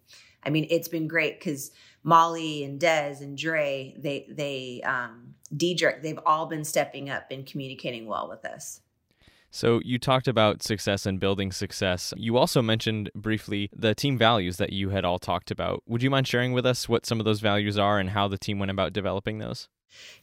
i 0.45 0.51
mean 0.51 0.67
it's 0.71 0.89
been 0.89 1.09
great 1.09 1.41
because 1.41 1.71
molly 2.03 2.65
and 2.65 2.79
des 2.79 3.17
and 3.21 3.37
dre 3.37 3.95
they 3.99 4.27
they 4.29 4.83
um 4.83 5.34
Diedrich, 5.57 6.03
they've 6.03 6.19
all 6.27 6.47
been 6.47 6.65
stepping 6.65 7.11
up 7.11 7.31
and 7.31 7.47
communicating 7.47 8.07
well 8.07 8.29
with 8.29 8.45
us. 8.45 8.81
So, 9.51 9.81
you 9.85 10.01
talked 10.01 10.27
about 10.27 10.65
success 10.65 11.07
and 11.07 11.21
building 11.21 11.53
success. 11.53 12.13
You 12.17 12.37
also 12.37 12.61
mentioned 12.61 13.09
briefly 13.15 13.71
the 13.73 13.95
team 13.95 14.19
values 14.19 14.57
that 14.57 14.73
you 14.73 14.89
had 14.89 15.05
all 15.05 15.21
talked 15.21 15.53
about. 15.53 15.85
Would 15.87 16.03
you 16.03 16.11
mind 16.11 16.27
sharing 16.27 16.53
with 16.53 16.67
us 16.67 16.89
what 16.89 17.07
some 17.07 17.21
of 17.21 17.25
those 17.25 17.39
values 17.39 17.79
are 17.79 18.01
and 18.01 18.11
how 18.11 18.27
the 18.27 18.37
team 18.37 18.59
went 18.59 18.73
about 18.73 18.93
developing 18.93 19.39
those? 19.39 19.69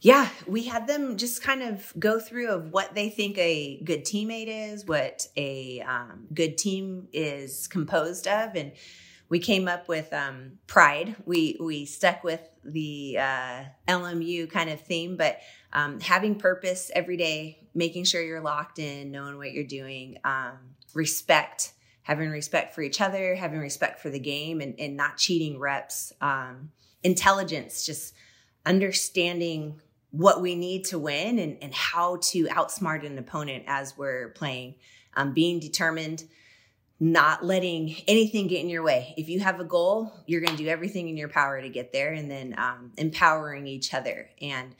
Yeah, 0.00 0.28
we 0.46 0.64
had 0.64 0.86
them 0.86 1.16
just 1.16 1.42
kind 1.42 1.62
of 1.62 1.94
go 1.98 2.18
through 2.18 2.48
of 2.48 2.72
what 2.72 2.94
they 2.94 3.08
think 3.08 3.38
a 3.38 3.80
good 3.84 4.04
teammate 4.04 4.72
is, 4.72 4.84
what 4.84 5.28
a 5.36 5.80
um, 5.80 6.26
good 6.34 6.58
team 6.58 7.08
is 7.12 7.68
composed 7.68 8.26
of, 8.26 8.54
and 8.54 8.72
we 9.32 9.38
came 9.38 9.66
up 9.66 9.88
with 9.88 10.12
um, 10.12 10.58
pride. 10.66 11.16
We 11.24 11.56
we 11.58 11.86
stuck 11.86 12.22
with 12.22 12.46
the 12.64 13.16
uh, 13.18 13.64
LMU 13.88 14.50
kind 14.50 14.68
of 14.68 14.82
theme, 14.82 15.16
but 15.16 15.38
um, 15.72 16.00
having 16.00 16.34
purpose 16.34 16.90
every 16.94 17.16
day, 17.16 17.58
making 17.74 18.04
sure 18.04 18.22
you're 18.22 18.42
locked 18.42 18.78
in, 18.78 19.10
knowing 19.10 19.38
what 19.38 19.52
you're 19.52 19.64
doing, 19.64 20.18
um, 20.22 20.58
respect, 20.92 21.72
having 22.02 22.28
respect 22.28 22.74
for 22.74 22.82
each 22.82 23.00
other, 23.00 23.34
having 23.34 23.58
respect 23.58 24.00
for 24.00 24.10
the 24.10 24.18
game, 24.18 24.60
and, 24.60 24.78
and 24.78 24.98
not 24.98 25.16
cheating 25.16 25.58
reps, 25.58 26.12
um, 26.20 26.70
intelligence, 27.02 27.86
just 27.86 28.14
understanding 28.66 29.80
what 30.10 30.42
we 30.42 30.54
need 30.54 30.84
to 30.84 30.98
win 30.98 31.38
and, 31.38 31.56
and 31.62 31.72
how 31.72 32.16
to 32.16 32.44
outsmart 32.48 33.06
an 33.06 33.16
opponent 33.16 33.64
as 33.66 33.96
we're 33.96 34.28
playing, 34.32 34.74
um, 35.16 35.32
being 35.32 35.58
determined 35.58 36.24
not 37.02 37.44
letting 37.44 37.96
anything 38.06 38.46
get 38.46 38.60
in 38.60 38.68
your 38.68 38.84
way. 38.84 39.12
If 39.16 39.28
you 39.28 39.40
have 39.40 39.58
a 39.58 39.64
goal, 39.64 40.12
you're 40.24 40.40
going 40.40 40.56
to 40.56 40.62
do 40.62 40.68
everything 40.68 41.08
in 41.08 41.16
your 41.16 41.28
power 41.28 41.60
to 41.60 41.68
get 41.68 41.92
there 41.92 42.12
and 42.12 42.30
then 42.30 42.54
um, 42.56 42.92
empowering 42.96 43.66
each 43.66 43.92
other. 43.92 44.30
And, 44.40 44.76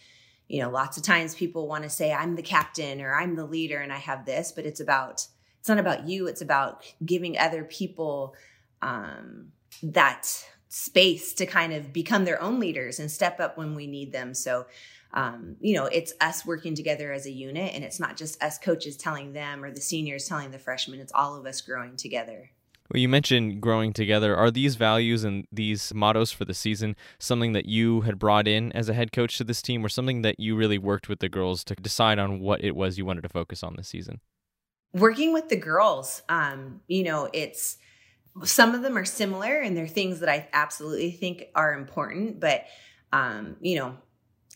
you 0.46 0.62
know, 0.62 0.70
lots 0.70 0.96
of 0.96 1.02
times 1.02 1.34
people 1.34 1.66
want 1.66 1.82
to 1.82 1.90
say, 1.90 2.12
I'm 2.12 2.36
the 2.36 2.42
captain 2.42 3.00
or 3.00 3.12
I'm 3.12 3.34
the 3.34 3.44
leader 3.44 3.80
and 3.80 3.92
I 3.92 3.96
have 3.96 4.24
this, 4.24 4.52
but 4.52 4.66
it's 4.66 4.78
about, 4.78 5.26
it's 5.58 5.68
not 5.68 5.80
about 5.80 6.06
you. 6.06 6.28
It's 6.28 6.42
about 6.42 6.84
giving 7.04 7.36
other 7.38 7.64
people 7.64 8.36
um, 8.82 9.48
that 9.82 10.46
space 10.68 11.32
to 11.34 11.44
kind 11.44 11.72
of 11.72 11.92
become 11.92 12.24
their 12.24 12.40
own 12.40 12.60
leaders 12.60 13.00
and 13.00 13.10
step 13.10 13.40
up 13.40 13.58
when 13.58 13.74
we 13.74 13.88
need 13.88 14.12
them. 14.12 14.32
So, 14.32 14.66
um, 15.14 15.56
you 15.60 15.74
know, 15.74 15.86
it's 15.86 16.12
us 16.20 16.46
working 16.46 16.74
together 16.74 17.12
as 17.12 17.26
a 17.26 17.30
unit, 17.30 17.74
and 17.74 17.84
it's 17.84 18.00
not 18.00 18.16
just 18.16 18.42
us 18.42 18.58
coaches 18.58 18.96
telling 18.96 19.32
them 19.32 19.62
or 19.62 19.70
the 19.70 19.80
seniors 19.80 20.26
telling 20.26 20.50
the 20.50 20.58
freshmen. 20.58 21.00
It's 21.00 21.12
all 21.14 21.36
of 21.36 21.46
us 21.46 21.60
growing 21.60 21.96
together. 21.96 22.50
Well, 22.92 23.00
you 23.00 23.08
mentioned 23.08 23.60
growing 23.60 23.92
together. 23.92 24.36
Are 24.36 24.50
these 24.50 24.76
values 24.76 25.24
and 25.24 25.46
these 25.50 25.94
mottos 25.94 26.32
for 26.32 26.44
the 26.44 26.54
season 26.54 26.96
something 27.18 27.52
that 27.52 27.66
you 27.66 28.02
had 28.02 28.18
brought 28.18 28.46
in 28.46 28.72
as 28.72 28.88
a 28.88 28.94
head 28.94 29.12
coach 29.12 29.38
to 29.38 29.44
this 29.44 29.62
team, 29.62 29.84
or 29.84 29.88
something 29.88 30.22
that 30.22 30.38
you 30.40 30.56
really 30.56 30.78
worked 30.78 31.08
with 31.08 31.20
the 31.20 31.28
girls 31.28 31.64
to 31.64 31.74
decide 31.74 32.18
on 32.18 32.40
what 32.40 32.62
it 32.62 32.76
was 32.76 32.98
you 32.98 33.04
wanted 33.04 33.22
to 33.22 33.28
focus 33.28 33.62
on 33.62 33.76
this 33.76 33.88
season? 33.88 34.20
Working 34.94 35.32
with 35.32 35.48
the 35.48 35.56
girls, 35.56 36.22
um, 36.28 36.80
you 36.86 37.02
know, 37.02 37.30
it's 37.32 37.78
some 38.44 38.74
of 38.74 38.82
them 38.82 38.96
are 38.96 39.04
similar 39.04 39.58
and 39.58 39.76
they're 39.76 39.86
things 39.86 40.20
that 40.20 40.28
I 40.28 40.48
absolutely 40.52 41.12
think 41.12 41.46
are 41.54 41.74
important, 41.74 42.40
but 42.40 42.64
um, 43.12 43.56
you 43.60 43.76
know, 43.76 43.96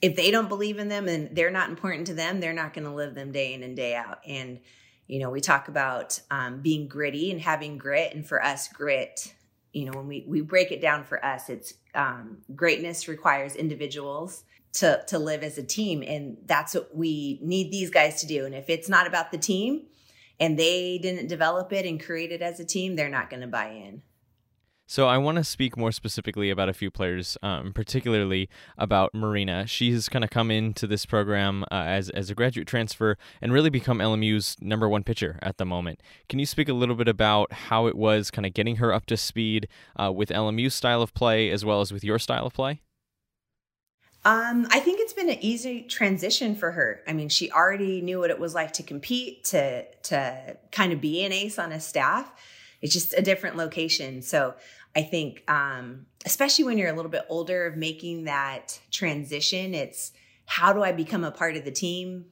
if 0.03 0.15
they 0.17 0.31
don't 0.31 0.49
believe 0.49 0.79
in 0.79 0.89
them 0.89 1.09
and 1.09 1.35
they're 1.35 1.51
not 1.51 1.71
important 1.71 2.07
to 2.09 2.15
them, 2.15 2.41
they're 2.41 2.53
not 2.53 2.75
going 2.75 2.85
to 2.85 2.93
live 2.95 3.15
them 3.15 3.33
day 3.33 3.55
in 3.55 3.63
and 3.63 3.77
day 3.77 3.95
out. 3.95 4.21
And, 4.27 4.61
you 5.07 5.21
know, 5.21 5.31
we 5.31 5.41
talk 5.41 5.69
about 5.69 6.21
um, 6.31 6.61
being 6.61 6.87
gritty 6.89 7.31
and 7.31 7.41
having 7.41 7.79
grit. 7.79 8.15
And 8.15 8.27
for 8.27 8.43
us, 8.43 8.69
grit, 8.69 9.35
you 9.73 9.87
know, 9.87 9.93
when 9.93 10.07
we, 10.07 10.25
we 10.27 10.41
break 10.43 10.71
it 10.71 10.81
down 10.81 11.05
for 11.05 11.25
us, 11.25 11.49
it's 11.49 11.75
um, 11.95 12.39
greatness 12.55 13.09
requires 13.09 13.57
individuals 13.57 14.45
to, 14.75 15.03
to 15.07 15.19
live 15.19 15.43
as 15.43 15.57
a 15.57 15.63
team. 15.63 16.03
And 16.07 16.37
that's 16.45 16.75
what 16.75 16.95
we 16.95 17.39
need 17.43 17.71
these 17.71 17.91
guys 17.91 18.21
to 18.21 18.27
do. 18.27 18.45
And 18.45 18.55
if 18.55 18.69
it's 18.69 18.89
not 18.89 19.07
about 19.07 19.33
the 19.33 19.39
team 19.39 19.87
and 20.39 20.59
they 20.59 20.99
didn't 20.99 21.29
develop 21.29 21.73
it 21.73 21.87
and 21.87 22.03
create 22.03 22.33
it 22.33 22.43
as 22.43 22.61
a 22.61 22.65
team, 22.65 22.97
they're 22.97 23.09
not 23.09 23.31
going 23.31 23.41
to 23.41 23.47
buy 23.47 23.71
in. 23.71 24.03
So 24.89 25.09
I 25.09 25.19
want 25.19 25.37
to 25.37 25.43
speak 25.43 25.77
more 25.77 25.91
specifically 25.91 26.49
about 26.49 26.69
a 26.69 26.73
few 26.73 26.93
players, 26.93 27.37
um, 27.43 27.73
particularly 27.73 28.49
about 28.79 29.13
Marina. 29.13 29.67
She's 29.67 30.09
kind 30.09 30.23
of 30.23 30.31
come 30.31 30.49
into 30.49 30.87
this 30.87 31.05
program 31.05 31.65
uh, 31.73 31.83
as 31.87 32.09
as 32.11 32.31
a 32.31 32.37
graduate 32.37 32.69
transfer 32.69 33.19
and 33.43 33.53
really 33.53 33.69
become 33.69 33.99
LMU's 33.99 34.57
number 34.61 34.89
one 34.89 35.03
pitcher 35.03 35.41
at 35.43 35.59
the 35.59 35.65
moment. 35.65 36.01
Can 36.29 36.39
you 36.39 36.47
speak 36.47 36.69
a 36.69 36.73
little 36.73 36.95
bit 36.95 37.09
about 37.09 37.53
how 37.53 37.89
it 37.89 37.97
was 37.97 38.31
kind 38.31 38.47
of 38.47 38.55
getting 38.55 38.77
her 38.77 38.93
up 38.93 39.07
to 39.07 39.17
speed 39.17 39.67
uh, 40.01 40.13
with 40.13 40.29
LMU's 40.29 40.75
style 40.75 41.03
of 41.03 41.13
play 41.15 41.51
as 41.51 41.65
well 41.65 41.81
as 41.81 41.93
with 41.93 42.05
your 42.05 42.21
style 42.21 42.47
of 42.47 42.55
play? 42.55 42.81
Um, 44.25 44.69
I 44.71 44.79
think 44.79 45.01
it's 45.01 45.13
been 45.13 45.31
an 45.31 45.39
easy 45.41 45.83
transition 45.83 46.55
for 46.55 46.73
her. 46.73 47.01
I 47.09 47.13
mean, 47.13 47.29
she 47.29 47.51
already 47.51 48.01
knew 48.03 48.21
what 48.21 48.31
it 48.31 48.39
was 48.39 48.55
like 48.55 48.73
to 48.75 48.85
compete, 48.85 49.43
to 49.47 49.85
to 49.85 50.57
kind 50.71 50.93
of 50.93 51.01
be 51.01 51.25
an 51.25 51.33
ace 51.33 51.59
on 51.59 51.73
a 51.73 51.81
staff 51.81 52.33
it's 52.83 52.93
just 52.93 53.13
a 53.15 53.23
different 53.23 53.57
location. 53.57 54.23
So 54.23 54.55
I 54.95 55.03
think, 55.03 55.43
um, 55.49 56.07
especially 56.25 56.65
when 56.65 56.79
you're 56.79 56.91
a 56.91 56.97
little 56.97 57.11
bit 57.11 57.27
older, 57.29 57.67
of 57.67 57.77
making 57.77 58.25
that 58.25 58.81
transition, 58.91 59.75
it's 59.75 60.13
how 60.47 60.73
do 60.73 60.83
I 60.83 60.93
become 60.93 61.25
a 61.25 61.31
part 61.31 61.57
of 61.57 61.65
the 61.65 61.71
team 61.71 62.27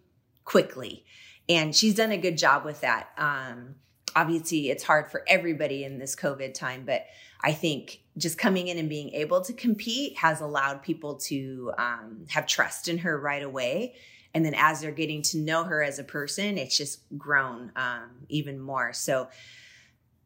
quickly? 0.44 1.04
And 1.48 1.74
she's 1.74 1.94
done 1.94 2.10
a 2.10 2.16
good 2.16 2.38
job 2.38 2.64
with 2.64 2.80
that. 2.80 3.08
Um, 3.18 3.74
obviously, 4.16 4.70
it's 4.70 4.82
hard 4.82 5.10
for 5.10 5.24
everybody 5.26 5.84
in 5.84 5.98
this 5.98 6.16
COVID 6.16 6.54
time, 6.54 6.84
but 6.86 7.04
I 7.42 7.52
think 7.52 8.00
just 8.16 8.38
coming 8.38 8.68
in 8.68 8.78
and 8.78 8.88
being 8.88 9.10
able 9.10 9.42
to 9.42 9.52
compete 9.52 10.16
has 10.16 10.40
allowed 10.40 10.82
people 10.82 11.16
to 11.16 11.72
um, 11.76 12.24
have 12.30 12.46
trust 12.46 12.88
in 12.88 12.98
her 12.98 13.18
right 13.18 13.42
away. 13.42 13.94
And 14.32 14.44
then 14.44 14.54
as 14.56 14.80
they're 14.80 14.92
getting 14.92 15.22
to 15.22 15.38
know 15.38 15.64
her 15.64 15.82
as 15.82 15.98
a 15.98 16.04
person, 16.04 16.56
it's 16.56 16.76
just 16.76 17.00
grown 17.18 17.70
um, 17.76 18.10
even 18.28 18.58
more. 18.58 18.92
So, 18.92 19.28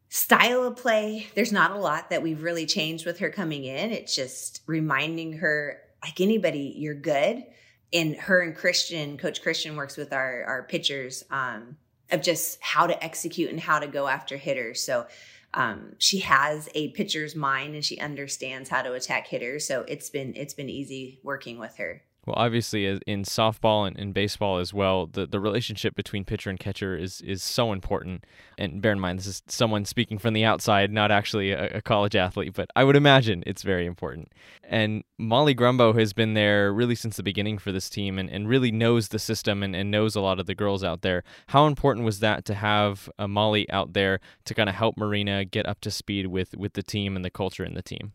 style 0.09 0.65
of 0.65 0.77
play, 0.77 1.27
there's 1.35 1.53
not 1.53 1.71
a 1.71 1.79
lot 1.79 2.11
that 2.11 2.23
we've 2.23 2.43
really 2.43 2.67
changed 2.67 3.07
with 3.07 3.19
her 3.19 3.31
coming 3.31 3.65
in. 3.65 3.93
It's 3.93 4.15
just 4.15 4.63
reminding 4.67 5.35
her, 5.35 5.81
like 6.03 6.21
anybody, 6.21 6.75
you're 6.77 6.95
good. 6.95 7.45
And 7.93 8.17
her 8.17 8.41
and 8.43 8.55
Christian, 8.55 9.17
Coach 9.17 9.43
Christian 9.43 9.77
works 9.77 9.97
with 9.97 10.13
our 10.13 10.45
our 10.45 10.63
pitchers 10.65 11.25
um, 11.31 11.79
of 12.11 12.23
just 12.23 12.59
how 12.61 12.87
to 12.87 13.03
execute 13.03 13.51
and 13.51 13.61
how 13.61 13.79
to 13.79 13.87
go 13.87 14.09
after 14.09 14.37
hitters. 14.37 14.83
So 14.83 15.07
um, 15.55 15.95
she 15.99 16.19
has 16.19 16.69
a 16.75 16.91
pitcher's 16.91 17.35
mind 17.35 17.75
and 17.75 17.85
she 17.85 17.99
understands 17.99 18.69
how 18.69 18.83
to 18.83 18.93
attack 18.93 19.27
hitters. 19.27 19.67
So 19.67 19.85
it's 19.89 20.11
been 20.11 20.35
it's 20.37 20.55
been 20.55 20.69
easy 20.69 21.21
working 21.23 21.59
with 21.59 21.77
her. 21.79 22.03
Well, 22.29 22.37
obviously, 22.37 22.85
in 22.85 23.23
softball 23.23 23.87
and 23.87 23.99
in 23.99 24.13
baseball 24.13 24.59
as 24.59 24.75
well, 24.75 25.07
the, 25.07 25.25
the 25.25 25.41
relationship 25.41 25.97
between 25.97 26.27
pitcher 26.27 26.51
and 26.51 26.61
catcher 26.61 26.95
is 26.95 27.23
is 27.23 27.43
so 27.43 27.73
important. 27.73 28.25
And 28.59 28.83
bear 28.83 28.93
in 28.93 29.01
mind, 29.01 29.19
this 29.19 29.27
is 29.27 29.43
someone 29.47 29.87
speaking 29.87 30.19
from 30.19 30.35
the 30.35 30.45
outside, 30.45 30.93
not 30.93 31.11
actually 31.11 31.53
a, 31.53 31.79
a 31.79 31.81
college 31.81 32.15
athlete, 32.15 32.53
but 32.53 32.69
I 32.77 32.85
would 32.85 32.97
imagine 32.97 33.43
it's 33.47 33.63
very 33.63 33.87
important. 33.87 34.31
And 34.63 35.05
Molly 35.17 35.55
Grumbo 35.55 35.99
has 35.99 36.13
been 36.13 36.35
there 36.35 36.71
really 36.71 36.95
since 36.95 37.17
the 37.17 37.23
beginning 37.23 37.57
for 37.57 37.73
this 37.73 37.89
team 37.89 38.19
and, 38.19 38.29
and 38.29 38.47
really 38.47 38.71
knows 38.71 39.09
the 39.09 39.19
system 39.19 39.63
and, 39.63 39.75
and 39.75 39.91
knows 39.91 40.15
a 40.15 40.21
lot 40.21 40.39
of 40.39 40.45
the 40.45 40.55
girls 40.55 40.85
out 40.85 41.01
there. 41.01 41.25
How 41.47 41.67
important 41.67 42.05
was 42.05 42.21
that 42.21 42.45
to 42.45 42.53
have 42.53 43.09
a 43.19 43.27
Molly 43.27 43.71
out 43.71 43.95
there 43.95 44.21
to 44.45 44.53
kind 44.53 44.69
of 44.69 44.75
help 44.75 44.99
Marina 44.99 45.47
get 45.47 45.67
up 45.67 45.81
to 45.81 45.91
speed 45.91 46.27
with, 46.27 46.55
with 46.59 46.75
the 46.75 46.83
team 46.83 47.17
and 47.17 47.25
the 47.25 47.31
culture 47.31 47.65
in 47.65 47.73
the 47.73 47.81
team? 47.81 48.13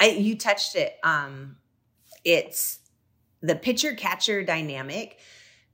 I, 0.00 0.08
you 0.08 0.36
touched 0.36 0.74
it. 0.74 0.98
Um, 1.04 1.58
it's 2.24 2.80
the 3.44 3.54
pitcher 3.54 3.92
catcher 3.92 4.42
dynamic, 4.42 5.18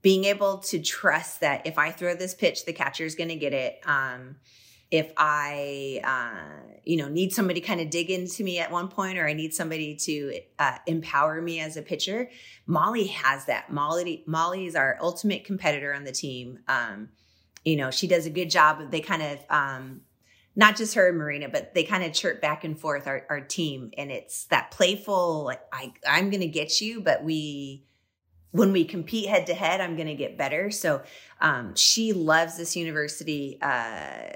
being 0.01 0.25
able 0.25 0.57
to 0.57 0.79
trust 0.79 1.39
that 1.39 1.65
if 1.65 1.77
I 1.77 1.91
throw 1.91 2.15
this 2.15 2.33
pitch, 2.33 2.65
the 2.65 2.73
catcher 2.73 3.05
is 3.05 3.15
going 3.15 3.29
to 3.29 3.35
get 3.35 3.53
it. 3.53 3.79
Um, 3.85 4.35
if 4.89 5.13
I, 5.15 6.01
uh, 6.03 6.73
you 6.83 6.97
know, 6.97 7.07
need 7.07 7.31
somebody 7.31 7.61
kind 7.61 7.79
of 7.79 7.89
dig 7.89 8.09
into 8.09 8.43
me 8.43 8.59
at 8.59 8.71
one 8.71 8.89
point, 8.89 9.17
or 9.17 9.25
I 9.25 9.31
need 9.31 9.53
somebody 9.53 9.95
to 9.95 10.41
uh, 10.59 10.77
empower 10.85 11.41
me 11.41 11.61
as 11.61 11.77
a 11.77 11.81
pitcher, 11.81 12.29
Molly 12.67 13.07
has 13.07 13.45
that. 13.45 13.71
Molly, 13.71 14.23
Molly 14.27 14.65
is 14.65 14.75
our 14.75 14.97
ultimate 14.99 15.45
competitor 15.45 15.93
on 15.93 16.03
the 16.03 16.11
team. 16.11 16.59
Um, 16.67 17.07
you 17.63 17.77
know, 17.77 17.89
she 17.89 18.05
does 18.05 18.25
a 18.25 18.29
good 18.29 18.49
job. 18.49 18.91
They 18.91 18.99
kind 18.99 19.21
of 19.21 19.39
um, 19.49 20.01
not 20.55 20.75
just 20.75 20.95
her 20.95 21.09
and 21.09 21.17
Marina, 21.17 21.49
but 21.49 21.73
they 21.73 21.83
kind 21.83 22.03
of 22.03 22.13
chirp 22.13 22.41
back 22.41 22.63
and 22.63 22.77
forth 22.77 23.07
our, 23.07 23.25
our 23.29 23.41
team. 23.41 23.91
And 23.97 24.11
it's 24.11 24.45
that 24.45 24.71
playful, 24.71 25.43
like, 25.45 25.61
I, 25.71 25.93
I'm 26.07 26.29
going 26.29 26.41
to 26.41 26.47
get 26.47 26.81
you, 26.81 27.01
but 27.01 27.23
we, 27.23 27.85
when 28.51 28.73
we 28.73 28.83
compete 28.83 29.29
head 29.29 29.47
to 29.47 29.53
head, 29.53 29.79
I'm 29.81 29.95
going 29.95 30.07
to 30.07 30.15
get 30.15 30.37
better. 30.37 30.69
So 30.71 31.01
um, 31.39 31.75
she 31.75 32.13
loves 32.13 32.57
this 32.57 32.75
university. 32.75 33.57
Uh, 33.61 34.33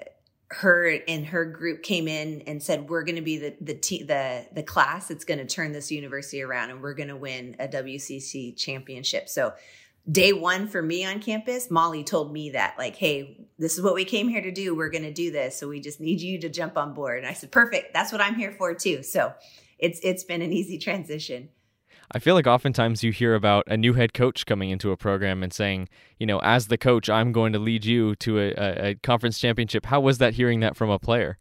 her 0.52 1.00
and 1.08 1.26
her 1.26 1.44
group 1.44 1.84
came 1.84 2.08
in 2.08 2.42
and 2.42 2.62
said, 2.62 2.88
"We're 2.90 3.04
going 3.04 3.16
to 3.16 3.22
be 3.22 3.38
the 3.38 3.56
the 3.60 3.74
the 3.74 4.46
the 4.54 4.64
class 4.64 5.08
that's 5.08 5.26
going 5.26 5.40
to 5.40 5.46
turn 5.46 5.72
this 5.72 5.92
university 5.92 6.42
around, 6.42 6.70
and 6.70 6.82
we're 6.82 6.94
going 6.94 7.10
to 7.10 7.16
win 7.16 7.56
a 7.60 7.68
WCC 7.68 8.56
championship." 8.56 9.28
So 9.28 9.54
day 10.10 10.34
one 10.34 10.68
for 10.68 10.82
me 10.82 11.06
on 11.06 11.20
campus, 11.20 11.72
Molly 11.72 12.04
told 12.04 12.32
me 12.32 12.52
that, 12.52 12.76
like, 12.78 12.96
hey, 12.96 13.48
this 13.58 13.78
is 13.78 13.84
what 13.84 13.96
we 13.96 14.06
came 14.06 14.28
here 14.28 14.42
to 14.42 14.52
do. 14.52 14.76
We're 14.76 14.90
going 14.90 15.04
to 15.04 15.14
do 15.14 15.32
this. 15.32 15.58
So 15.58 15.68
we 15.68 15.80
just 15.80 16.00
need 16.00 16.22
you 16.22 16.40
to 16.42 16.50
jump 16.50 16.78
on 16.78 16.94
board. 16.94 17.20
And 17.20 17.28
I 17.28 17.34
said, 17.34 17.52
perfect. 17.52 17.94
That's 17.94 18.12
what 18.12 18.22
I'm 18.22 18.36
here 18.36 18.52
for 18.52 18.74
too. 18.74 19.04
So 19.04 19.34
it's 19.80 20.00
it's 20.04 20.24
been 20.24 20.42
an 20.42 20.54
easy 20.54 20.78
transition. 20.78 21.50
I 22.12 22.20
feel 22.20 22.36
like 22.36 22.46
oftentimes 22.46 23.04
you 23.04 23.12
hear 23.12 23.34
about 23.34 23.64
a 23.68 23.76
new 23.76 23.94
head 23.94 24.14
coach 24.14 24.46
coming 24.46 24.70
into 24.70 24.92
a 24.92 24.98
program 24.98 25.42
and 25.42 25.52
saying, 25.52 25.90
you 26.20 26.28
know, 26.28 26.40
as 26.40 26.68
the 26.68 26.78
coach, 26.78 27.10
I'm 27.10 27.32
going 27.32 27.52
to 27.54 27.60
lead 27.60 27.84
you 27.84 28.16
to 28.18 28.40
a, 28.40 28.54
a, 28.54 28.90
a 28.90 28.96
conference 28.96 29.40
championship. 29.40 29.88
How 29.88 30.00
was 30.00 30.20
that 30.20 30.36
hearing 30.36 30.60
that 30.60 30.76
from 30.76 30.92
a 30.92 31.00
player? 31.00 31.38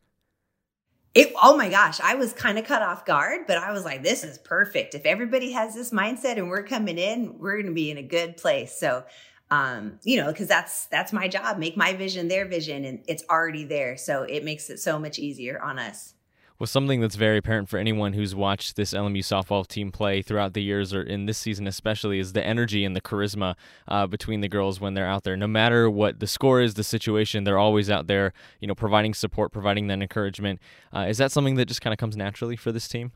It 1.14 1.32
oh 1.42 1.56
my 1.56 1.68
gosh 1.68 2.00
i 2.00 2.14
was 2.14 2.32
kind 2.32 2.58
of 2.58 2.64
cut 2.64 2.82
off 2.82 3.04
guard 3.04 3.42
but 3.46 3.56
i 3.56 3.72
was 3.72 3.84
like 3.84 4.02
this 4.02 4.24
is 4.24 4.38
perfect. 4.38 4.94
If 4.94 5.06
everybody 5.06 5.52
has 5.52 5.74
this 5.74 5.90
mindset 5.90 6.36
and 6.36 6.48
we're 6.48 6.62
coming 6.62 6.98
in 6.98 7.38
we're 7.38 7.54
going 7.54 7.66
to 7.66 7.72
be 7.72 7.90
in 7.90 7.98
a 7.98 8.02
good 8.02 8.36
place. 8.36 8.76
So 8.78 9.04
um 9.50 9.98
you 10.02 10.16
know 10.16 10.30
because 10.30 10.48
that's 10.48 10.86
that's 10.86 11.12
my 11.12 11.28
job. 11.28 11.58
Make 11.58 11.76
my 11.76 11.94
vision 11.94 12.28
their 12.28 12.46
vision 12.46 12.84
and 12.84 13.04
it's 13.08 13.24
already 13.30 13.64
there. 13.64 13.96
So 13.96 14.22
it 14.22 14.44
makes 14.44 14.70
it 14.70 14.78
so 14.78 14.98
much 14.98 15.18
easier 15.18 15.60
on 15.60 15.78
us 15.78 16.14
Well, 16.56 16.68
something 16.68 17.00
that's 17.00 17.16
very 17.16 17.38
apparent 17.38 17.68
for 17.68 17.78
anyone 17.78 18.12
who's 18.12 18.32
watched 18.32 18.76
this 18.76 18.94
LMU 18.94 19.18
softball 19.18 19.66
team 19.66 19.90
play 19.90 20.22
throughout 20.22 20.54
the 20.54 20.62
years, 20.62 20.94
or 20.94 21.02
in 21.02 21.26
this 21.26 21.36
season 21.36 21.66
especially, 21.66 22.20
is 22.20 22.32
the 22.32 22.46
energy 22.46 22.84
and 22.84 22.94
the 22.94 23.00
charisma 23.00 23.56
uh, 23.88 24.06
between 24.06 24.40
the 24.40 24.48
girls 24.48 24.80
when 24.80 24.94
they're 24.94 25.06
out 25.06 25.24
there. 25.24 25.36
No 25.36 25.48
matter 25.48 25.90
what 25.90 26.20
the 26.20 26.28
score 26.28 26.60
is, 26.60 26.74
the 26.74 26.84
situation, 26.84 27.42
they're 27.42 27.58
always 27.58 27.90
out 27.90 28.06
there, 28.06 28.32
you 28.60 28.68
know, 28.68 28.74
providing 28.76 29.14
support, 29.14 29.50
providing 29.50 29.88
that 29.88 30.00
encouragement. 30.00 30.60
Uh, 30.94 31.06
is 31.08 31.18
that 31.18 31.32
something 31.32 31.56
that 31.56 31.66
just 31.66 31.80
kind 31.80 31.92
of 31.92 31.98
comes 31.98 32.16
naturally 32.16 32.54
for 32.54 32.70
this 32.70 32.86
team? 32.86 33.10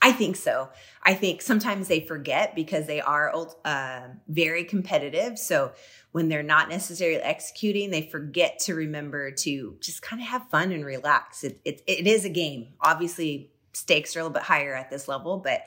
I 0.00 0.12
think 0.12 0.36
so. 0.36 0.68
I 1.02 1.14
think 1.14 1.42
sometimes 1.42 1.88
they 1.88 2.00
forget 2.00 2.54
because 2.54 2.86
they 2.86 3.00
are 3.00 3.34
uh, 3.64 4.02
very 4.28 4.62
competitive. 4.62 5.38
So 5.38 5.72
when 6.12 6.28
they're 6.28 6.42
not 6.44 6.68
necessarily 6.68 7.20
executing, 7.20 7.90
they 7.90 8.02
forget 8.02 8.60
to 8.60 8.74
remember 8.74 9.32
to 9.32 9.76
just 9.80 10.00
kind 10.00 10.22
of 10.22 10.28
have 10.28 10.48
fun 10.50 10.70
and 10.70 10.84
relax. 10.84 11.42
It, 11.42 11.60
it, 11.64 11.82
it 11.86 12.06
is 12.06 12.24
a 12.24 12.28
game. 12.30 12.68
Obviously, 12.80 13.50
stakes 13.72 14.14
are 14.14 14.20
a 14.20 14.22
little 14.22 14.34
bit 14.34 14.42
higher 14.42 14.74
at 14.74 14.88
this 14.88 15.08
level, 15.08 15.38
but 15.38 15.62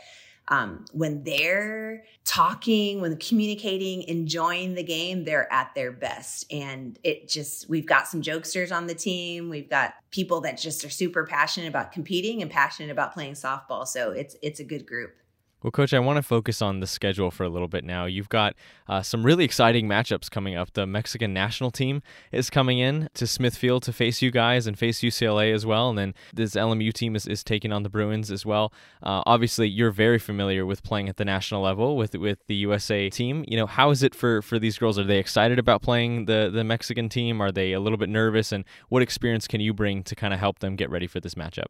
um, 0.48 0.86
when 0.92 1.24
they're 1.24 2.04
talking, 2.26 3.00
when 3.00 3.16
communicating, 3.18 4.04
enjoying 4.04 4.76
the 4.76 4.84
game, 4.84 5.24
they're 5.24 5.52
at 5.52 5.74
their 5.76 5.92
best. 5.92 6.52
And 6.52 7.00
it 7.04 7.30
just, 7.30 7.70
we've 7.70 7.86
got 7.86 8.08
some 8.08 8.22
jokesters 8.22 8.76
on 8.76 8.88
the 8.88 8.96
team. 8.96 9.50
We've 9.50 9.70
got 9.70 9.94
people 10.12 10.42
that 10.42 10.58
just 10.58 10.84
are 10.84 10.90
super 10.90 11.26
passionate 11.26 11.68
about 11.68 11.92
competing 11.92 12.42
and 12.42 12.52
passionate 12.52 12.92
about 12.92 13.14
playing 13.14 13.34
softball. 13.34 13.88
So 13.88 14.12
it's, 14.12 14.36
it's 14.42 14.60
a 14.60 14.66
good 14.66 14.86
group. 14.86 15.16
Well, 15.64 15.70
Coach, 15.70 15.94
I 15.94 16.00
want 16.00 16.18
to 16.18 16.24
focus 16.24 16.60
on 16.60 16.80
the 16.80 16.88
schedule 16.88 17.30
for 17.30 17.44
a 17.44 17.50
little 17.50 17.68
bit 17.68 17.84
now. 17.84 18.06
You've 18.06 18.30
got 18.30 18.56
uh, 18.88 19.04
some 19.04 19.24
really 19.24 19.46
exciting 19.46 19.88
matchups 19.88 20.32
coming 20.32 20.56
up. 20.56 20.74
The 20.74 20.88
Mexican 20.88 21.36
national 21.36 21.70
team 21.70 22.02
is 22.32 22.50
coming 22.50 22.80
in 22.80 23.10
to 23.14 23.28
Smithfield 23.28 23.84
to 23.84 23.94
face 23.94 24.24
you 24.24 24.32
guys 24.32 24.66
and 24.66 24.78
face 24.78 25.02
UCLA 25.02 25.54
as 25.54 25.64
well. 25.64 25.90
And 25.90 26.00
then 26.00 26.16
this 26.34 26.56
LMU 26.56 26.92
team 26.92 27.16
is, 27.16 27.28
is 27.28 27.44
taking 27.44 27.72
on 27.72 27.84
the 27.84 27.90
Bruins 27.90 28.32
as 28.32 28.44
well. 28.44 28.74
Uh, 29.04 29.22
obviously, 29.28 29.68
you're 29.68 29.92
very 29.92 30.18
familiar 30.18 30.66
with 30.66 30.82
playing 30.82 31.08
at 31.10 31.18
the 31.18 31.26
national 31.26 31.62
level 31.62 31.96
with 31.96 32.16
with 32.16 32.40
the 32.48 32.56
USA 32.56 33.12
team. 33.12 33.46
You 33.48 33.58
know, 33.58 33.68
how 33.68 33.92
is 33.92 34.02
it 34.02 34.16
for, 34.16 34.42
for 34.42 34.58
these 34.58 34.80
girls? 34.80 34.98
Are 34.98 35.04
they 35.04 35.20
excited 35.20 35.60
about 35.60 35.84
playing 35.84 36.26
the, 36.26 36.50
the 36.52 36.64
Mexican 36.64 37.08
team? 37.08 37.40
Are 37.40 37.52
they 37.52 37.74
a 37.74 37.80
little 37.80 38.00
bit 38.00 38.10
nervous? 38.10 38.52
And 38.52 38.66
what 38.90 39.04
experience 39.04 39.48
can 39.48 39.62
you 39.62 39.76
bring 39.76 40.02
to 40.06 40.16
kind 40.16 40.34
of 40.34 40.40
help 40.40 40.58
them 40.58 40.76
get 40.76 40.90
ready 40.90 41.06
for 41.06 41.20
this 41.20 41.36
matchup? 41.36 41.68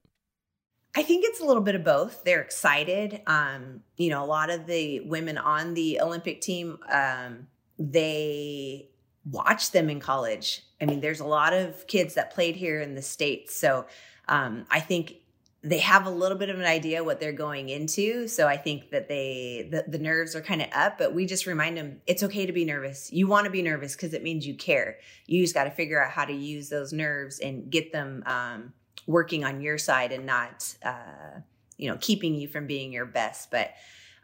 I 0.93 1.03
think 1.03 1.23
it's 1.25 1.39
a 1.39 1.45
little 1.45 1.63
bit 1.63 1.75
of 1.75 1.83
both. 1.83 2.23
They're 2.23 2.41
excited. 2.41 3.21
Um, 3.25 3.81
you 3.97 4.09
know, 4.09 4.23
a 4.23 4.25
lot 4.25 4.49
of 4.49 4.65
the 4.65 4.99
women 5.01 5.37
on 5.37 5.73
the 5.73 6.01
Olympic 6.01 6.41
team, 6.41 6.79
um, 6.91 7.47
they 7.79 8.89
watch 9.29 9.71
them 9.71 9.89
in 9.89 9.99
college. 9.99 10.63
I 10.81 10.85
mean, 10.85 10.99
there's 10.99 11.21
a 11.21 11.25
lot 11.25 11.53
of 11.53 11.87
kids 11.87 12.15
that 12.15 12.33
played 12.33 12.55
here 12.55 12.81
in 12.81 12.95
the 12.95 13.01
States. 13.01 13.55
So 13.55 13.85
um, 14.27 14.65
I 14.69 14.79
think 14.79 15.15
they 15.63 15.77
have 15.77 16.07
a 16.07 16.09
little 16.09 16.37
bit 16.37 16.49
of 16.49 16.59
an 16.59 16.65
idea 16.65 17.03
what 17.03 17.19
they're 17.19 17.31
going 17.31 17.69
into. 17.69 18.27
So 18.27 18.47
I 18.47 18.57
think 18.57 18.89
that 18.89 19.07
they, 19.07 19.69
the, 19.71 19.85
the 19.87 19.99
nerves 19.99 20.35
are 20.35 20.41
kind 20.41 20.61
of 20.61 20.69
up, 20.73 20.97
but 20.97 21.13
we 21.13 21.27
just 21.27 21.45
remind 21.45 21.77
them 21.77 22.01
it's 22.07 22.23
okay 22.23 22.47
to 22.47 22.51
be 22.51 22.65
nervous. 22.65 23.13
You 23.13 23.27
want 23.27 23.45
to 23.45 23.51
be 23.51 23.61
nervous 23.61 23.95
because 23.95 24.13
it 24.13 24.23
means 24.23 24.45
you 24.45 24.55
care. 24.55 24.97
You 25.27 25.41
just 25.43 25.53
got 25.53 25.65
to 25.65 25.71
figure 25.71 26.03
out 26.03 26.11
how 26.11 26.25
to 26.25 26.33
use 26.33 26.69
those 26.69 26.91
nerves 26.91 27.39
and 27.39 27.69
get 27.69 27.93
them 27.93 28.23
um, 28.25 28.73
working 29.07 29.43
on 29.43 29.61
your 29.61 29.77
side 29.77 30.11
and 30.11 30.25
not 30.25 30.75
uh, 30.83 31.39
you 31.77 31.89
know 31.89 31.97
keeping 31.99 32.35
you 32.35 32.47
from 32.47 32.67
being 32.67 32.91
your 32.91 33.05
best. 33.05 33.51
But 33.51 33.71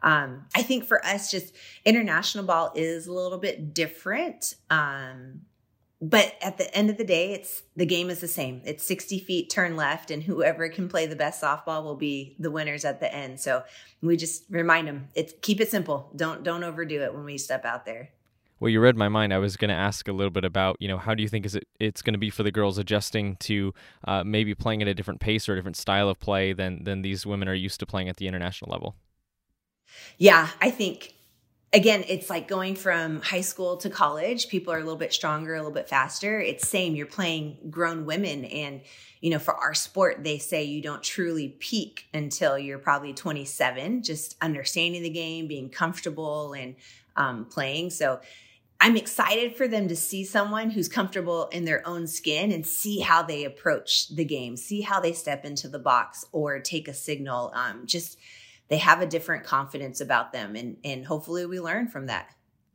um, 0.03 0.45
i 0.55 0.61
think 0.61 0.85
for 0.85 1.03
us 1.03 1.31
just 1.31 1.55
international 1.83 2.43
ball 2.45 2.71
is 2.75 3.07
a 3.07 3.11
little 3.11 3.39
bit 3.39 3.73
different 3.73 4.53
um, 4.69 5.41
but 5.99 6.35
at 6.41 6.57
the 6.57 6.73
end 6.75 6.89
of 6.89 6.97
the 6.97 7.03
day 7.03 7.33
it's 7.33 7.63
the 7.75 7.85
game 7.85 8.09
is 8.09 8.21
the 8.21 8.27
same. 8.27 8.61
It's 8.65 8.83
60 8.83 9.19
feet 9.19 9.49
turn 9.49 9.75
left 9.75 10.11
and 10.11 10.21
whoever 10.21 10.69
can 10.69 10.89
play 10.89 11.07
the 11.07 11.15
best 11.15 11.41
softball 11.41 11.83
will 11.83 11.95
be 11.95 12.35
the 12.39 12.51
winners 12.51 12.85
at 12.85 12.99
the 12.99 13.13
end. 13.13 13.39
So 13.39 13.63
we 14.01 14.15
just 14.15 14.43
remind 14.49 14.87
them 14.87 15.07
it's 15.15 15.33
keep 15.41 15.59
it 15.59 15.69
simple. 15.69 16.11
Don't 16.15 16.43
don't 16.43 16.63
overdo 16.63 17.01
it 17.01 17.13
when 17.13 17.23
we 17.25 17.37
step 17.37 17.65
out 17.65 17.85
there 17.85 18.09
well, 18.59 18.69
you 18.69 18.79
read 18.79 18.95
my 18.95 19.09
mind. 19.09 19.33
I 19.33 19.37
was 19.37 19.57
going 19.57 19.69
to 19.69 19.75
ask 19.75 20.07
a 20.07 20.11
little 20.11 20.31
bit 20.31 20.43
about, 20.43 20.77
you 20.79 20.87
know, 20.87 20.97
how 20.97 21.13
do 21.13 21.21
you 21.21 21.29
think 21.29 21.45
is 21.45 21.55
it 21.55 21.67
it's 21.79 22.01
going 22.01 22.13
to 22.13 22.19
be 22.19 22.29
for 22.29 22.43
the 22.43 22.51
girls 22.51 22.77
adjusting 22.77 23.35
to 23.37 23.73
uh, 24.05 24.23
maybe 24.23 24.55
playing 24.55 24.81
at 24.81 24.87
a 24.87 24.93
different 24.93 25.19
pace 25.19 25.47
or 25.47 25.53
a 25.53 25.55
different 25.55 25.77
style 25.77 26.09
of 26.09 26.19
play 26.19 26.53
than 26.53 26.83
than 26.83 27.01
these 27.01 27.25
women 27.25 27.47
are 27.47 27.53
used 27.53 27.79
to 27.79 27.85
playing 27.85 28.09
at 28.09 28.17
the 28.17 28.27
international 28.27 28.71
level? 28.71 28.95
Yeah, 30.17 30.49
I 30.61 30.71
think 30.71 31.13
again, 31.73 32.03
it's 32.07 32.29
like 32.29 32.47
going 32.47 32.75
from 32.75 33.21
high 33.21 33.41
school 33.41 33.77
to 33.77 33.89
college. 33.89 34.47
People 34.47 34.73
are 34.73 34.77
a 34.77 34.83
little 34.83 34.97
bit 34.97 35.13
stronger, 35.13 35.53
a 35.53 35.59
little 35.59 35.71
bit 35.71 35.89
faster. 35.89 36.39
It's 36.39 36.67
same. 36.67 36.95
You're 36.95 37.05
playing 37.05 37.57
grown 37.69 38.05
women, 38.05 38.45
and 38.45 38.81
you 39.21 39.29
know, 39.29 39.39
for 39.39 39.55
our 39.55 39.73
sport, 39.73 40.23
they 40.23 40.37
say 40.37 40.63
you 40.63 40.81
don't 40.81 41.03
truly 41.03 41.49
peak 41.59 42.07
until 42.13 42.57
you're 42.57 42.79
probably 42.79 43.13
27. 43.13 44.03
Just 44.03 44.35
understanding 44.41 45.03
the 45.03 45.09
game, 45.09 45.47
being 45.47 45.69
comfortable, 45.69 46.53
and 46.53 46.75
um, 47.15 47.45
playing. 47.45 47.89
So 47.89 48.19
I'm 48.79 48.95
excited 48.95 49.55
for 49.55 49.67
them 49.67 49.87
to 49.87 49.95
see 49.95 50.23
someone 50.23 50.69
who's 50.69 50.87
comfortable 50.87 51.47
in 51.47 51.65
their 51.65 51.85
own 51.87 52.05
skin 52.05 52.51
and 52.51 52.65
see 52.65 52.99
how 52.99 53.23
they 53.23 53.43
approach 53.43 54.09
the 54.09 54.25
game, 54.25 54.55
see 54.55 54.81
how 54.81 54.99
they 54.99 55.13
step 55.13 55.45
into 55.45 55.67
the 55.67 55.79
box 55.79 56.25
or 56.31 56.59
take 56.59 56.87
a 56.87 56.93
signal. 56.93 57.51
Um, 57.55 57.87
just 57.87 58.17
they 58.67 58.77
have 58.77 59.01
a 59.01 59.07
different 59.07 59.43
confidence 59.43 60.01
about 60.01 60.31
them, 60.31 60.55
and 60.55 60.77
and 60.83 61.05
hopefully 61.05 61.45
we 61.45 61.59
learn 61.59 61.87
from 61.87 62.05
that. 62.07 62.29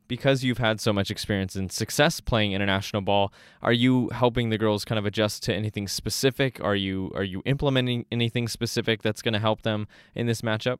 Because 0.09 0.43
you've 0.43 0.57
had 0.57 0.81
so 0.81 0.91
much 0.91 1.09
experience 1.09 1.55
and 1.55 1.71
success 1.71 2.19
playing 2.19 2.51
international 2.51 3.01
ball, 3.01 3.31
are 3.61 3.73
you 3.73 4.09
helping 4.09 4.49
the 4.49 4.57
girls 4.57 4.83
kind 4.83 4.99
of 4.99 5.05
adjust 5.05 5.43
to 5.43 5.53
anything 5.53 5.87
specific? 5.87 6.61
Are 6.61 6.75
you 6.75 7.11
are 7.15 7.23
you 7.23 7.41
implementing 7.45 8.05
anything 8.11 8.47
specific 8.47 9.01
that's 9.01 9.21
going 9.21 9.33
to 9.33 9.39
help 9.39 9.61
them 9.61 9.87
in 10.13 10.27
this 10.27 10.41
matchup? 10.41 10.79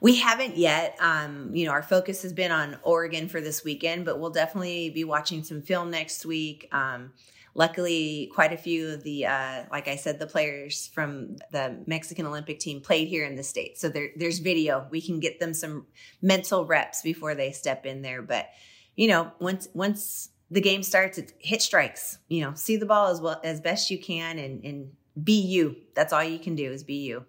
We 0.00 0.16
haven't 0.16 0.56
yet. 0.56 0.96
Um, 1.00 1.50
you 1.54 1.66
know, 1.66 1.72
our 1.72 1.82
focus 1.82 2.22
has 2.22 2.32
been 2.32 2.50
on 2.50 2.78
Oregon 2.82 3.28
for 3.28 3.40
this 3.40 3.64
weekend, 3.64 4.04
but 4.04 4.18
we'll 4.18 4.30
definitely 4.30 4.90
be 4.90 5.04
watching 5.04 5.42
some 5.42 5.62
film 5.62 5.90
next 5.90 6.26
week. 6.26 6.68
Um, 6.72 7.12
luckily, 7.54 8.30
quite 8.34 8.52
a 8.52 8.56
few 8.56 8.90
of 8.90 9.02
the, 9.04 9.26
uh, 9.26 9.64
like 9.70 9.88
I 9.88 9.96
said, 9.96 10.18
the 10.18 10.26
players 10.26 10.88
from 10.88 11.36
the 11.52 11.82
Mexican 11.86 12.26
Olympic 12.26 12.58
team 12.58 12.80
played 12.80 13.08
here 13.08 13.24
in 13.24 13.36
the 13.36 13.42
States. 13.42 13.80
So 13.80 13.88
there, 13.88 14.08
there's 14.16 14.40
video. 14.40 14.86
We 14.90 15.00
can 15.00 15.20
get 15.20 15.40
them 15.40 15.54
some 15.54 15.86
mental 16.20 16.66
reps 16.66 17.02
before 17.02 17.34
they 17.34 17.52
step 17.52 17.86
in 17.86 18.02
there. 18.02 18.22
But, 18.22 18.48
you 18.96 19.08
know, 19.08 19.32
once, 19.38 19.68
once 19.74 20.30
the 20.50 20.60
game 20.60 20.82
starts, 20.82 21.18
it's 21.18 21.32
hit 21.38 21.62
strikes, 21.62 22.18
you 22.28 22.42
know, 22.42 22.54
see 22.54 22.76
the 22.76 22.86
ball 22.86 23.08
as 23.08 23.20
well 23.20 23.40
as 23.42 23.60
best 23.60 23.90
you 23.90 23.98
can 23.98 24.38
and, 24.38 24.64
and 24.64 24.92
be 25.22 25.40
you. 25.40 25.76
That's 25.94 26.12
all 26.12 26.24
you 26.24 26.38
can 26.38 26.54
do 26.54 26.70
is 26.70 26.84
be 26.84 26.96
you. 26.96 27.24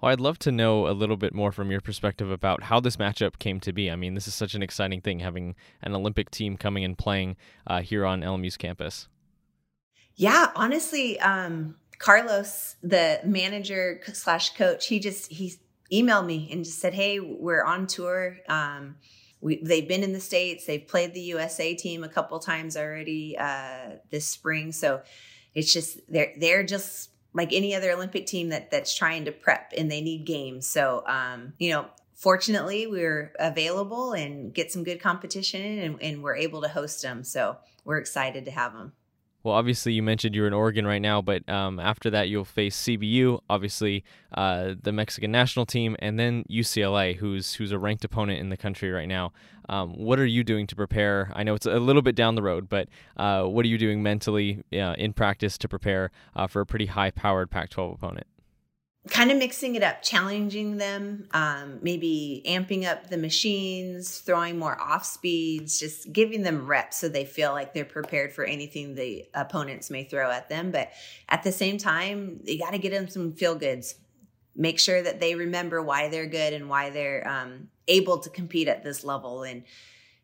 Well, 0.00 0.10
I'd 0.10 0.20
love 0.20 0.38
to 0.40 0.52
know 0.52 0.88
a 0.88 0.92
little 0.92 1.16
bit 1.16 1.34
more 1.34 1.52
from 1.52 1.70
your 1.70 1.80
perspective 1.80 2.30
about 2.30 2.64
how 2.64 2.80
this 2.80 2.96
matchup 2.96 3.38
came 3.38 3.60
to 3.60 3.72
be. 3.72 3.90
I 3.90 3.96
mean, 3.96 4.14
this 4.14 4.26
is 4.26 4.34
such 4.34 4.54
an 4.54 4.62
exciting 4.62 5.00
thing 5.00 5.20
having 5.20 5.54
an 5.82 5.94
Olympic 5.94 6.30
team 6.30 6.56
coming 6.56 6.84
and 6.84 6.96
playing 6.96 7.36
uh, 7.66 7.82
here 7.82 8.06
on 8.06 8.22
LMU's 8.22 8.56
campus. 8.56 9.08
Yeah, 10.16 10.50
honestly, 10.54 11.20
um, 11.20 11.76
Carlos, 11.98 12.76
the 12.82 13.20
manager 13.24 14.00
slash 14.12 14.54
coach, 14.54 14.86
he 14.86 15.00
just 15.00 15.30
he 15.30 15.54
emailed 15.92 16.26
me 16.26 16.48
and 16.50 16.64
just 16.64 16.78
said, 16.78 16.94
"Hey, 16.94 17.20
we're 17.20 17.64
on 17.64 17.86
tour. 17.86 18.38
Um, 18.48 18.96
we, 19.40 19.62
they've 19.62 19.86
been 19.86 20.02
in 20.02 20.12
the 20.12 20.20
states. 20.20 20.66
They've 20.66 20.86
played 20.86 21.14
the 21.14 21.20
USA 21.20 21.74
team 21.74 22.04
a 22.04 22.08
couple 22.08 22.38
times 22.38 22.76
already 22.76 23.36
uh, 23.38 23.96
this 24.10 24.26
spring. 24.26 24.72
So 24.72 25.02
it's 25.54 25.72
just 25.72 26.00
they're 26.08 26.32
they're 26.38 26.64
just 26.64 27.09
like 27.32 27.52
any 27.52 27.74
other 27.74 27.92
Olympic 27.92 28.26
team 28.26 28.48
that 28.48 28.70
that's 28.70 28.94
trying 28.94 29.24
to 29.24 29.32
prep 29.32 29.72
and 29.76 29.90
they 29.90 30.00
need 30.00 30.24
games. 30.24 30.66
So 30.66 31.04
um, 31.06 31.54
you 31.58 31.70
know, 31.70 31.86
fortunately 32.14 32.86
we're 32.86 33.32
available 33.38 34.12
and 34.12 34.52
get 34.52 34.70
some 34.70 34.84
good 34.84 35.00
competition 35.00 35.78
and, 35.78 36.02
and 36.02 36.22
we're 36.22 36.36
able 36.36 36.62
to 36.62 36.68
host 36.68 37.02
them. 37.02 37.24
So 37.24 37.56
we're 37.84 37.98
excited 37.98 38.44
to 38.44 38.50
have 38.50 38.72
them. 38.72 38.92
Well, 39.42 39.54
obviously, 39.54 39.94
you 39.94 40.02
mentioned 40.02 40.34
you're 40.34 40.46
in 40.46 40.52
Oregon 40.52 40.86
right 40.86 41.00
now, 41.00 41.22
but 41.22 41.48
um, 41.48 41.80
after 41.80 42.10
that, 42.10 42.28
you'll 42.28 42.44
face 42.44 42.76
CBU, 42.82 43.40
obviously 43.48 44.04
uh, 44.34 44.74
the 44.82 44.92
Mexican 44.92 45.32
national 45.32 45.64
team, 45.64 45.96
and 45.98 46.18
then 46.18 46.44
UCLA, 46.50 47.16
who's 47.16 47.54
who's 47.54 47.72
a 47.72 47.78
ranked 47.78 48.04
opponent 48.04 48.40
in 48.40 48.50
the 48.50 48.56
country 48.56 48.90
right 48.90 49.08
now. 49.08 49.32
Um, 49.70 49.94
what 49.94 50.18
are 50.18 50.26
you 50.26 50.44
doing 50.44 50.66
to 50.66 50.76
prepare? 50.76 51.32
I 51.34 51.42
know 51.42 51.54
it's 51.54 51.64
a 51.64 51.78
little 51.78 52.02
bit 52.02 52.16
down 52.16 52.34
the 52.34 52.42
road, 52.42 52.68
but 52.68 52.88
uh, 53.16 53.44
what 53.44 53.64
are 53.64 53.68
you 53.68 53.78
doing 53.78 54.02
mentally 54.02 54.62
uh, 54.72 54.94
in 54.98 55.12
practice 55.12 55.56
to 55.58 55.68
prepare 55.68 56.10
uh, 56.34 56.46
for 56.46 56.60
a 56.60 56.66
pretty 56.66 56.86
high-powered 56.86 57.50
Pac-12 57.50 57.94
opponent? 57.94 58.26
Kind 59.08 59.30
of 59.30 59.38
mixing 59.38 59.76
it 59.76 59.82
up, 59.82 60.02
challenging 60.02 60.76
them, 60.76 61.26
um, 61.32 61.78
maybe 61.80 62.42
amping 62.46 62.84
up 62.84 63.08
the 63.08 63.16
machines, 63.16 64.18
throwing 64.18 64.58
more 64.58 64.78
off 64.80 65.06
speeds, 65.06 65.80
just 65.80 66.12
giving 66.12 66.42
them 66.42 66.66
reps 66.66 66.98
so 66.98 67.08
they 67.08 67.24
feel 67.24 67.52
like 67.52 67.72
they're 67.72 67.86
prepared 67.86 68.30
for 68.30 68.44
anything 68.44 68.94
the 68.94 69.24
opponents 69.32 69.90
may 69.90 70.04
throw 70.04 70.30
at 70.30 70.50
them. 70.50 70.70
But 70.70 70.90
at 71.30 71.42
the 71.42 71.52
same 71.52 71.78
time, 71.78 72.40
you 72.44 72.58
got 72.58 72.72
to 72.72 72.78
get 72.78 72.92
them 72.92 73.08
some 73.08 73.32
feel 73.32 73.54
goods. 73.54 73.94
Make 74.54 74.78
sure 74.78 75.00
that 75.00 75.18
they 75.18 75.34
remember 75.34 75.80
why 75.80 76.08
they're 76.08 76.26
good 76.26 76.52
and 76.52 76.68
why 76.68 76.90
they're 76.90 77.26
um, 77.26 77.68
able 77.88 78.18
to 78.18 78.28
compete 78.28 78.68
at 78.68 78.84
this 78.84 79.02
level. 79.02 79.44
And, 79.44 79.64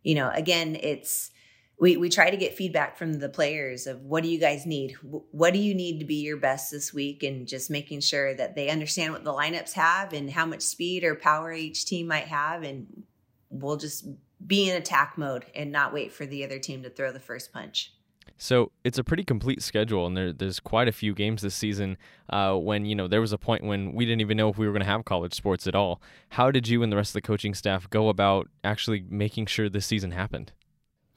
you 0.03 0.15
know, 0.15 0.31
again, 0.35 0.77
it's, 0.79 1.31
we 1.79 1.97
we 1.97 2.09
try 2.09 2.31
to 2.31 2.37
get 2.37 2.55
feedback 2.55 2.97
from 2.97 3.15
the 3.15 3.29
players 3.29 3.87
of 3.87 4.03
what 4.03 4.23
do 4.23 4.29
you 4.29 4.39
guys 4.39 4.67
need 4.67 4.93
what 5.03 5.53
do 5.53 5.59
you 5.59 5.75
need 5.75 5.99
to 5.99 6.05
be 6.05 6.17
your 6.17 6.37
best 6.37 6.71
this 6.71 6.93
week 6.93 7.23
and 7.23 7.47
just 7.47 7.71
making 7.71 8.01
sure 8.01 8.35
that 8.35 8.55
they 8.55 8.69
understand 8.69 9.13
what 9.13 9.25
the 9.25 9.33
lineups 9.33 9.73
have 9.73 10.13
and 10.13 10.31
how 10.31 10.47
much 10.47 10.63
speed 10.63 11.05
or 11.05 11.15
power 11.15 11.53
each 11.53 11.85
team 11.85 12.07
might 12.07 12.29
have 12.29 12.63
and 12.63 13.05
we'll 13.51 13.77
just 13.77 14.07
be 14.47 14.69
in 14.69 14.77
attack 14.77 15.17
mode 15.17 15.47
and 15.55 15.73
not 15.73 15.93
wait 15.93 16.13
for 16.13 16.27
the 16.27 16.45
other 16.45 16.59
team 16.59 16.83
to 16.83 16.91
throw 16.91 17.13
the 17.13 17.21
first 17.21 17.53
punch 17.53 17.93
so 18.39 18.71
it's 18.85 18.99
a 18.99 19.05
pretty 19.05 19.25
complete 19.25 19.63
schedule, 19.63 20.07
and 20.07 20.17
there, 20.17 20.33
there's 20.33 20.61
quite 20.61 20.89
a 20.89 20.93
few 20.93 21.15
games 21.15 21.41
this 21.41 21.55
season. 21.55 21.97
Uh, 22.29 22.55
when 22.55 22.85
you 22.85 22.95
know 22.95 23.09
there 23.09 23.21
was 23.21 23.33
a 23.33 23.39
point 23.39 23.65
when 23.65 23.95
we 23.95 24.05
didn't 24.05 24.21
even 24.21 24.37
know 24.37 24.51
if 24.51 24.59
we 24.59 24.67
were 24.67 24.73
going 24.73 24.83
to 24.83 24.87
have 24.87 25.05
college 25.05 25.33
sports 25.33 25.67
at 25.67 25.75
all. 25.75 26.03
How 26.31 26.51
did 26.51 26.69
you 26.69 26.83
and 26.83 26.93
the 26.93 26.97
rest 26.97 27.11
of 27.11 27.15
the 27.15 27.23
coaching 27.23 27.55
staff 27.55 27.89
go 27.89 28.09
about 28.09 28.49
actually 28.63 29.05
making 29.09 29.47
sure 29.47 29.71
this 29.71 29.87
season 29.87 30.11
happened? 30.11 30.53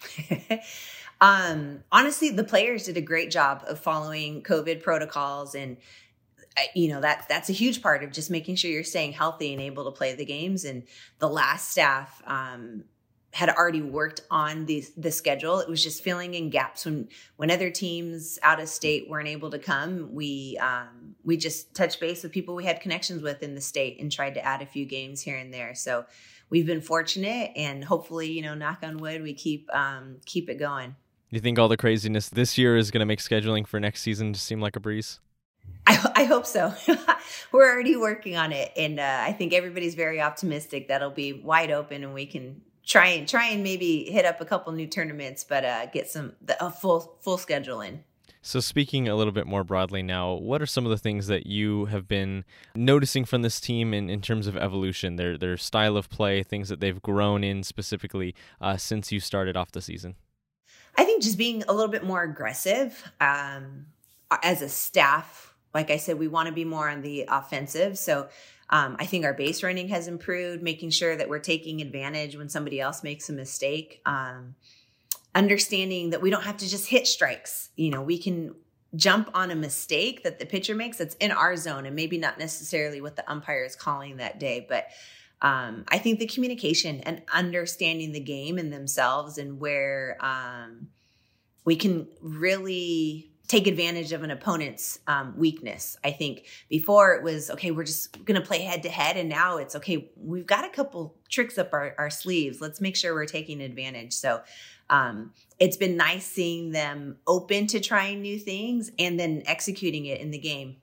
um, 1.21 1.83
honestly, 1.91 2.29
the 2.29 2.43
players 2.43 2.85
did 2.85 2.97
a 2.97 3.01
great 3.01 3.31
job 3.31 3.63
of 3.67 3.79
following 3.79 4.41
COVID 4.43 4.81
protocols 4.81 5.55
and 5.55 5.77
uh, 6.57 6.61
you 6.73 6.89
know 6.89 7.01
that 7.01 7.25
that's 7.29 7.49
a 7.49 7.53
huge 7.53 7.81
part 7.81 8.03
of 8.03 8.11
just 8.11 8.31
making 8.31 8.55
sure 8.55 8.71
you're 8.71 8.83
staying 8.83 9.13
healthy 9.13 9.53
and 9.53 9.61
able 9.61 9.85
to 9.85 9.91
play 9.91 10.15
the 10.15 10.25
games. 10.25 10.65
And 10.65 10.83
the 11.19 11.29
last 11.29 11.69
staff 11.69 12.21
um, 12.25 12.85
had 13.31 13.49
already 13.49 13.81
worked 13.81 14.21
on 14.31 14.65
the 14.65 14.83
the 14.97 15.11
schedule. 15.11 15.59
It 15.59 15.69
was 15.69 15.83
just 15.83 16.03
filling 16.03 16.33
in 16.33 16.49
gaps. 16.49 16.85
When 16.85 17.07
when 17.37 17.51
other 17.51 17.69
teams 17.69 18.39
out 18.41 18.59
of 18.59 18.67
state 18.67 19.09
weren't 19.09 19.27
able 19.27 19.51
to 19.51 19.59
come 19.59 20.13
we 20.13 20.57
um, 20.61 21.15
we 21.23 21.37
just 21.37 21.75
touched 21.75 21.99
base 21.99 22.23
with 22.23 22.31
people 22.31 22.55
we 22.55 22.65
had 22.65 22.81
connections 22.81 23.21
with 23.21 23.43
in 23.43 23.55
the 23.55 23.61
state 23.61 23.99
and 23.99 24.11
tried 24.11 24.33
to 24.33 24.43
add 24.43 24.61
a 24.61 24.65
few 24.65 24.85
games 24.85 25.21
here 25.21 25.37
and 25.37 25.53
there. 25.53 25.75
So 25.75 26.05
we've 26.49 26.65
been 26.65 26.81
fortunate 26.81 27.51
and 27.55 27.83
hopefully, 27.83 28.31
you 28.31 28.41
know, 28.41 28.55
knock 28.55 28.79
on 28.83 28.97
wood, 28.97 29.21
we 29.21 29.33
keep 29.33 29.69
um, 29.73 30.17
keep 30.25 30.49
it 30.49 30.55
going. 30.55 30.95
You 31.29 31.39
think 31.39 31.59
all 31.59 31.67
the 31.67 31.77
craziness 31.77 32.29
this 32.29 32.57
year 32.57 32.75
is 32.75 32.89
going 32.89 33.01
to 33.01 33.05
make 33.05 33.19
scheduling 33.19 33.67
for 33.67 33.79
next 33.79 34.01
season 34.01 34.33
seem 34.33 34.59
like 34.59 34.75
a 34.75 34.79
breeze? 34.79 35.19
I, 35.85 36.11
I 36.15 36.23
hope 36.23 36.45
so. 36.45 36.73
We're 37.51 37.71
already 37.71 37.95
working 37.95 38.35
on 38.35 38.51
it, 38.51 38.71
and 38.75 38.99
uh, 38.99 39.21
I 39.21 39.33
think 39.33 39.53
everybody's 39.53 39.93
very 39.93 40.19
optimistic 40.19 40.87
that'll 40.87 41.11
be 41.11 41.33
wide 41.33 41.69
open, 41.69 42.03
and 42.03 42.13
we 42.13 42.25
can 42.25 42.61
try 42.85 43.07
and 43.07 43.27
try 43.27 43.47
and 43.47 43.63
maybe 43.63 44.05
hit 44.05 44.25
up 44.25 44.41
a 44.41 44.45
couple 44.45 44.73
new 44.73 44.87
tournaments, 44.87 45.43
but 45.43 45.63
uh, 45.63 45.85
get 45.87 46.09
some 46.09 46.33
the, 46.41 46.63
a 46.63 46.71
full 46.71 47.17
full 47.21 47.37
schedule 47.37 47.81
in. 47.81 48.03
So, 48.41 48.61
speaking 48.61 49.09
a 49.09 49.15
little 49.15 49.33
bit 49.33 49.47
more 49.47 49.65
broadly 49.65 50.01
now, 50.01 50.33
what 50.33 50.61
are 50.61 50.65
some 50.65 50.85
of 50.85 50.91
the 50.91 50.97
things 50.97 51.27
that 51.27 51.45
you 51.45 51.85
have 51.85 52.07
been 52.07 52.45
noticing 52.73 53.25
from 53.25 53.41
this 53.41 53.59
team 53.59 53.93
in, 53.93 54.09
in 54.09 54.21
terms 54.21 54.47
of 54.47 54.55
evolution, 54.55 55.17
their 55.17 55.37
their 55.37 55.57
style 55.57 55.97
of 55.97 56.09
play, 56.09 56.41
things 56.41 56.69
that 56.69 56.79
they've 56.79 57.01
grown 57.01 57.43
in 57.43 57.63
specifically 57.63 58.33
uh, 58.61 58.77
since 58.77 59.11
you 59.11 59.19
started 59.19 59.57
off 59.57 59.71
the 59.71 59.81
season? 59.81 60.15
I 60.97 61.03
think 61.03 61.21
just 61.21 61.37
being 61.37 61.63
a 61.67 61.73
little 61.73 61.91
bit 61.91 62.03
more 62.03 62.23
aggressive 62.23 63.11
um, 63.19 63.87
as 64.43 64.61
a 64.61 64.69
staff. 64.69 65.53
Like 65.73 65.91
I 65.91 65.97
said, 65.97 66.17
we 66.17 66.27
want 66.27 66.47
to 66.47 66.53
be 66.53 66.65
more 66.65 66.89
on 66.89 67.01
the 67.01 67.25
offensive. 67.29 67.97
So 67.97 68.27
um, 68.69 68.95
I 68.99 69.05
think 69.05 69.25
our 69.25 69.33
base 69.33 69.63
running 69.63 69.89
has 69.89 70.07
improved, 70.07 70.63
making 70.63 70.91
sure 70.91 71.15
that 71.15 71.29
we're 71.29 71.39
taking 71.39 71.81
advantage 71.81 72.35
when 72.35 72.49
somebody 72.49 72.79
else 72.79 73.03
makes 73.03 73.29
a 73.29 73.33
mistake. 73.33 74.01
Um, 74.05 74.55
understanding 75.35 76.09
that 76.11 76.21
we 76.21 76.29
don't 76.29 76.43
have 76.43 76.57
to 76.57 76.69
just 76.69 76.87
hit 76.87 77.07
strikes. 77.07 77.69
You 77.75 77.91
know, 77.91 78.01
we 78.01 78.17
can 78.17 78.55
jump 78.95 79.29
on 79.33 79.51
a 79.51 79.55
mistake 79.55 80.23
that 80.23 80.39
the 80.39 80.45
pitcher 80.45 80.73
makes 80.73 80.97
that's 80.97 81.15
in 81.15 81.31
our 81.31 81.55
zone 81.55 81.85
and 81.85 81.95
maybe 81.95 82.17
not 82.17 82.39
necessarily 82.39 83.01
what 83.01 83.15
the 83.15 83.29
umpire 83.29 83.63
is 83.63 83.75
calling 83.75 84.17
that 84.17 84.39
day. 84.39 84.65
But 84.67 84.87
um, 85.41 85.85
I 85.87 85.99
think 85.99 86.19
the 86.19 86.27
communication 86.27 86.99
and 87.01 87.21
understanding 87.33 88.11
the 88.11 88.19
game 88.19 88.57
and 88.57 88.73
themselves 88.73 89.37
and 89.37 89.59
where 89.59 90.17
um, 90.19 90.89
we 91.65 91.75
can 91.75 92.07
really 92.21 93.28
take 93.49 93.65
advantage 93.65 94.13
of 94.13 94.21
an 94.21 94.29
opponent's 94.29 94.99
um, 95.07 95.33
weakness. 95.35 95.97
I 96.03 96.11
think 96.11 96.45
before 96.69 97.15
it 97.15 97.23
was 97.23 97.49
okay, 97.49 97.71
we're 97.71 97.83
just 97.83 98.23
going 98.23 98.39
to 98.39 98.45
play 98.45 98.61
head 98.61 98.83
to 98.83 98.89
head, 98.89 99.17
and 99.17 99.27
now 99.27 99.57
it's 99.57 99.75
okay. 99.75 100.11
We've 100.15 100.45
got 100.45 100.65
a 100.65 100.69
couple 100.69 101.15
tricks 101.29 101.57
up 101.57 101.73
our, 101.73 101.95
our 101.97 102.11
sleeves. 102.11 102.61
Let's 102.61 102.79
make 102.79 102.95
sure 102.95 103.13
we're 103.13 103.25
taking 103.25 103.59
advantage. 103.61 104.13
So 104.13 104.41
um, 104.91 105.33
it's 105.59 105.77
been 105.77 105.97
nice 105.97 106.25
seeing 106.25 106.71
them 106.71 107.17
open 107.25 107.65
to 107.67 107.79
trying 107.79 108.21
new 108.21 108.37
things 108.37 108.91
and 108.99 109.19
then 109.19 109.41
executing 109.47 110.05
it 110.05 110.21
in 110.21 110.29
the 110.29 110.37
game. 110.37 110.77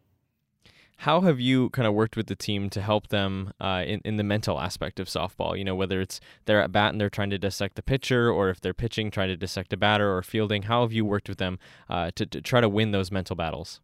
How 1.00 1.20
have 1.20 1.38
you 1.38 1.70
kind 1.70 1.86
of 1.86 1.92
worked 1.92 2.16
with 2.16 2.26
the 2.26 2.34
team 2.34 2.70
to 2.70 2.80
help 2.80 3.08
them 3.08 3.52
uh, 3.60 3.84
in, 3.86 4.00
in 4.04 4.16
the 4.16 4.24
mental 4.24 4.58
aspect 4.58 4.98
of 4.98 5.08
softball? 5.08 5.56
You 5.56 5.64
know, 5.64 5.74
whether 5.74 6.00
it's 6.00 6.20
they're 6.46 6.62
at 6.62 6.72
bat 6.72 6.92
and 6.92 7.00
they're 7.00 7.10
trying 7.10 7.30
to 7.30 7.38
dissect 7.38 7.76
the 7.76 7.82
pitcher, 7.82 8.30
or 8.30 8.48
if 8.48 8.60
they're 8.60 8.74
pitching, 8.74 9.10
trying 9.10 9.28
to 9.28 9.36
dissect 9.36 9.72
a 9.72 9.76
batter, 9.76 10.16
or 10.16 10.22
fielding. 10.22 10.62
How 10.62 10.82
have 10.82 10.92
you 10.92 11.04
worked 11.04 11.28
with 11.28 11.38
them 11.38 11.58
uh, 11.90 12.12
to, 12.14 12.24
to 12.26 12.40
try 12.40 12.60
to 12.60 12.68
win 12.68 12.92
those 12.92 13.12
mental 13.12 13.36
battles? 13.36 13.80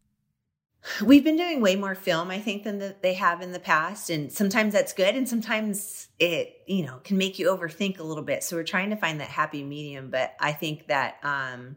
We've 1.00 1.22
been 1.22 1.36
doing 1.36 1.60
way 1.60 1.76
more 1.76 1.94
film, 1.94 2.30
I 2.30 2.40
think, 2.40 2.64
than 2.64 2.78
the, 2.78 2.96
they 3.02 3.14
have 3.14 3.40
in 3.40 3.52
the 3.52 3.60
past. 3.60 4.10
And 4.10 4.32
sometimes 4.32 4.72
that's 4.72 4.92
good. 4.92 5.14
And 5.14 5.28
sometimes 5.28 6.08
it, 6.18 6.56
you 6.66 6.84
know, 6.84 6.98
can 7.04 7.18
make 7.18 7.38
you 7.38 7.46
overthink 7.46 8.00
a 8.00 8.02
little 8.02 8.24
bit. 8.24 8.42
So 8.42 8.56
we're 8.56 8.64
trying 8.64 8.90
to 8.90 8.96
find 8.96 9.20
that 9.20 9.28
happy 9.28 9.62
medium. 9.62 10.10
But 10.10 10.34
I 10.40 10.52
think 10.52 10.88
that 10.88 11.18
um, 11.22 11.76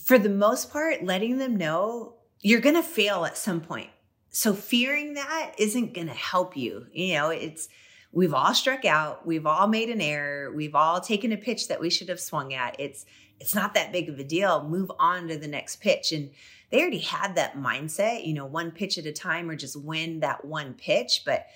for 0.00 0.16
the 0.16 0.28
most 0.28 0.70
part, 0.70 1.02
letting 1.02 1.38
them 1.38 1.56
know 1.56 2.14
you're 2.40 2.60
going 2.60 2.76
to 2.76 2.82
fail 2.82 3.24
at 3.24 3.36
some 3.36 3.60
point. 3.60 3.90
So 4.30 4.52
fearing 4.52 5.14
that 5.14 5.54
isn't 5.58 5.94
going 5.94 6.08
to 6.08 6.14
help 6.14 6.56
you. 6.56 6.86
You 6.92 7.14
know, 7.14 7.30
it's, 7.30 7.68
we've 8.12 8.34
all 8.34 8.54
struck 8.54 8.84
out. 8.84 9.26
We've 9.26 9.46
all 9.46 9.66
made 9.66 9.88
an 9.90 10.00
error. 10.00 10.52
We've 10.54 10.74
all 10.74 11.00
taken 11.00 11.32
a 11.32 11.36
pitch 11.36 11.68
that 11.68 11.80
we 11.80 11.90
should 11.90 12.08
have 12.08 12.20
swung 12.20 12.52
at. 12.52 12.76
It's, 12.78 13.06
it's 13.40 13.54
not 13.54 13.74
that 13.74 13.92
big 13.92 14.08
of 14.08 14.18
a 14.18 14.24
deal. 14.24 14.68
Move 14.68 14.90
on 14.98 15.28
to 15.28 15.38
the 15.38 15.48
next 15.48 15.80
pitch. 15.80 16.12
And, 16.12 16.30
they 16.70 16.80
already 16.80 16.98
had 16.98 17.36
that 17.36 17.56
mindset, 17.56 18.26
you 18.26 18.34
know, 18.34 18.46
one 18.46 18.70
pitch 18.70 18.98
at 18.98 19.06
a 19.06 19.12
time 19.12 19.48
or 19.48 19.56
just 19.56 19.76
win 19.76 20.20
that 20.20 20.44
one 20.44 20.74
pitch. 20.74 21.22
But 21.24 21.46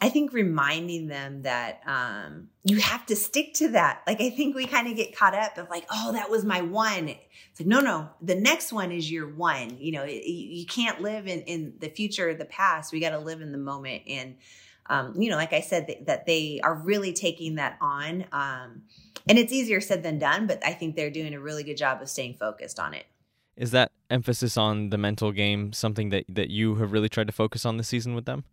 I 0.00 0.08
think 0.08 0.32
reminding 0.32 1.06
them 1.06 1.42
that 1.42 1.80
um, 1.86 2.48
you 2.64 2.78
have 2.78 3.06
to 3.06 3.14
stick 3.14 3.54
to 3.54 3.68
that. 3.68 4.02
Like, 4.06 4.20
I 4.20 4.30
think 4.30 4.56
we 4.56 4.66
kind 4.66 4.88
of 4.88 4.96
get 4.96 5.16
caught 5.16 5.34
up 5.34 5.58
of 5.58 5.70
like, 5.70 5.86
oh, 5.92 6.12
that 6.12 6.28
was 6.28 6.44
my 6.44 6.60
one. 6.60 7.08
It's 7.08 7.60
like, 7.60 7.68
no, 7.68 7.80
no, 7.80 8.08
the 8.20 8.34
next 8.34 8.72
one 8.72 8.90
is 8.90 9.10
your 9.10 9.28
one. 9.28 9.76
You 9.78 9.92
know, 9.92 10.04
you, 10.04 10.20
you 10.24 10.66
can't 10.66 11.00
live 11.00 11.28
in, 11.28 11.42
in 11.42 11.74
the 11.78 11.88
future 11.88 12.30
or 12.30 12.34
the 12.34 12.44
past. 12.46 12.92
We 12.92 12.98
got 12.98 13.10
to 13.10 13.18
live 13.18 13.42
in 13.42 13.52
the 13.52 13.58
moment. 13.58 14.02
And, 14.08 14.36
um, 14.86 15.14
you 15.20 15.30
know, 15.30 15.36
like 15.36 15.52
I 15.52 15.60
said, 15.60 15.86
th- 15.86 16.06
that 16.06 16.26
they 16.26 16.60
are 16.64 16.74
really 16.74 17.12
taking 17.12 17.54
that 17.56 17.78
on. 17.80 18.24
Um, 18.32 18.82
and 19.28 19.38
it's 19.38 19.52
easier 19.52 19.80
said 19.80 20.02
than 20.02 20.18
done, 20.18 20.48
but 20.48 20.66
I 20.66 20.72
think 20.72 20.96
they're 20.96 21.10
doing 21.10 21.34
a 21.34 21.40
really 21.40 21.62
good 21.62 21.76
job 21.76 22.02
of 22.02 22.08
staying 22.08 22.34
focused 22.34 22.80
on 22.80 22.94
it. 22.94 23.06
Is 23.56 23.70
that 23.70 23.92
emphasis 24.10 24.56
on 24.56 24.90
the 24.90 24.98
mental 24.98 25.30
game 25.30 25.72
something 25.72 26.08
that, 26.08 26.24
that 26.28 26.50
you 26.50 26.76
have 26.76 26.90
really 26.90 27.08
tried 27.08 27.28
to 27.28 27.32
focus 27.32 27.64
on 27.64 27.76
this 27.76 27.86
season 27.86 28.14
with 28.16 28.24
them? 28.24 28.44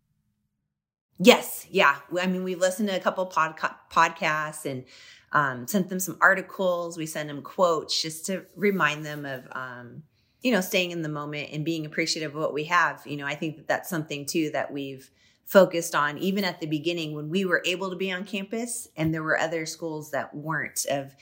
Yes, 1.21 1.67
yeah. 1.69 1.97
I 2.19 2.27
mean, 2.27 2.43
we've 2.43 2.59
listened 2.59 2.87
to 2.89 2.95
a 2.95 2.99
couple 2.99 3.25
podca- 3.27 3.75
podcasts 3.91 4.65
and 4.65 4.85
um, 5.33 5.67
sent 5.67 5.89
them 5.89 5.99
some 5.99 6.17
articles. 6.21 6.97
We 6.97 7.05
send 7.05 7.29
them 7.29 7.41
quotes 7.41 8.01
just 8.01 8.25
to 8.27 8.45
remind 8.55 9.05
them 9.05 9.25
of, 9.25 9.45
um, 9.51 10.03
you 10.41 10.51
know, 10.53 10.61
staying 10.61 10.91
in 10.91 11.01
the 11.01 11.09
moment 11.09 11.49
and 11.51 11.65
being 11.65 11.85
appreciative 11.85 12.35
of 12.35 12.41
what 12.41 12.53
we 12.53 12.63
have. 12.65 13.03
You 13.05 13.17
know, 13.17 13.25
I 13.25 13.35
think 13.35 13.57
that 13.57 13.67
that's 13.67 13.89
something 13.89 14.25
too 14.25 14.49
that 14.51 14.71
we've 14.71 15.11
focused 15.45 15.93
on 15.93 16.17
even 16.19 16.45
at 16.45 16.61
the 16.61 16.67
beginning 16.67 17.13
when 17.15 17.29
we 17.29 17.43
were 17.43 17.61
able 17.65 17.89
to 17.89 17.95
be 17.95 18.11
on 18.11 18.23
campus 18.23 18.87
and 18.95 19.13
there 19.13 19.23
were 19.23 19.37
other 19.37 19.65
schools 19.65 20.11
that 20.11 20.33
weren't 20.33 20.85
of 20.89 21.15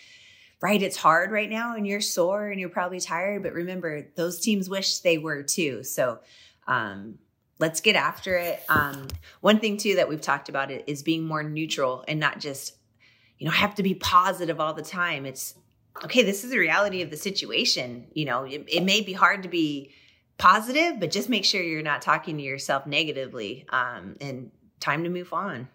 right, 0.62 0.82
it's 0.82 0.98
hard 0.98 1.32
right 1.32 1.50
now 1.50 1.76
and 1.76 1.88
you're 1.88 2.02
sore 2.02 2.50
and 2.50 2.60
you're 2.60 2.70
probably 2.70 3.00
tired, 3.00 3.44
but 3.44 3.54
remember, 3.54 4.08
those 4.16 4.40
teams 4.40 4.70
wish 4.70 5.00
they 5.00 5.18
were 5.18 5.44
too. 5.44 5.84
So, 5.84 6.20
um, 6.68 7.20
let's 7.60 7.82
get 7.82 7.96
after 7.96 8.38
it. 8.38 8.64
Um, 8.70 9.08
one 9.42 9.60
thing 9.60 9.78
too 9.78 9.96
that 9.96 10.10
we've 10.10 10.22
talked 10.22 10.50
about 10.50 10.72
it 10.72 10.84
is 10.88 11.04
being 11.04 11.24
more 11.24 11.44
neutral 11.44 12.04
and 12.08 12.20
not 12.20 12.40
just, 12.40 12.76
you 13.38 13.46
know, 13.46 13.52
have 13.52 13.76
to 13.76 13.84
be 13.84 13.94
positive 13.94 14.60
all 14.60 14.74
the 14.74 14.82
time. 14.82 15.26
It's 15.26 15.56
okay. 16.04 16.24
This 16.24 16.44
is 16.44 16.52
the 16.52 16.60
reality 16.60 17.02
of 17.02 17.10
the 17.10 17.18
situation. 17.18 18.08
You 18.14 18.26
know, 18.26 18.44
it, 18.44 18.66
it 18.68 18.84
may 18.84 19.02
be 19.02 19.14
hard 19.14 19.44
to 19.44 19.50
be 19.50 19.92
positive, 20.38 21.00
but 21.00 21.12
just 21.12 21.30
make 21.30 21.46
sure 21.46 21.62
you're 21.62 21.82
not 21.82 22.02
talking 22.02 22.38
to 22.38 22.44
yourself 22.44 22.86
negatively. 22.86 23.66
Um, 23.70 24.16
and 24.22 24.52
time 24.80 25.04
to 25.04 25.10
move 25.10 25.34
on. 25.34 25.68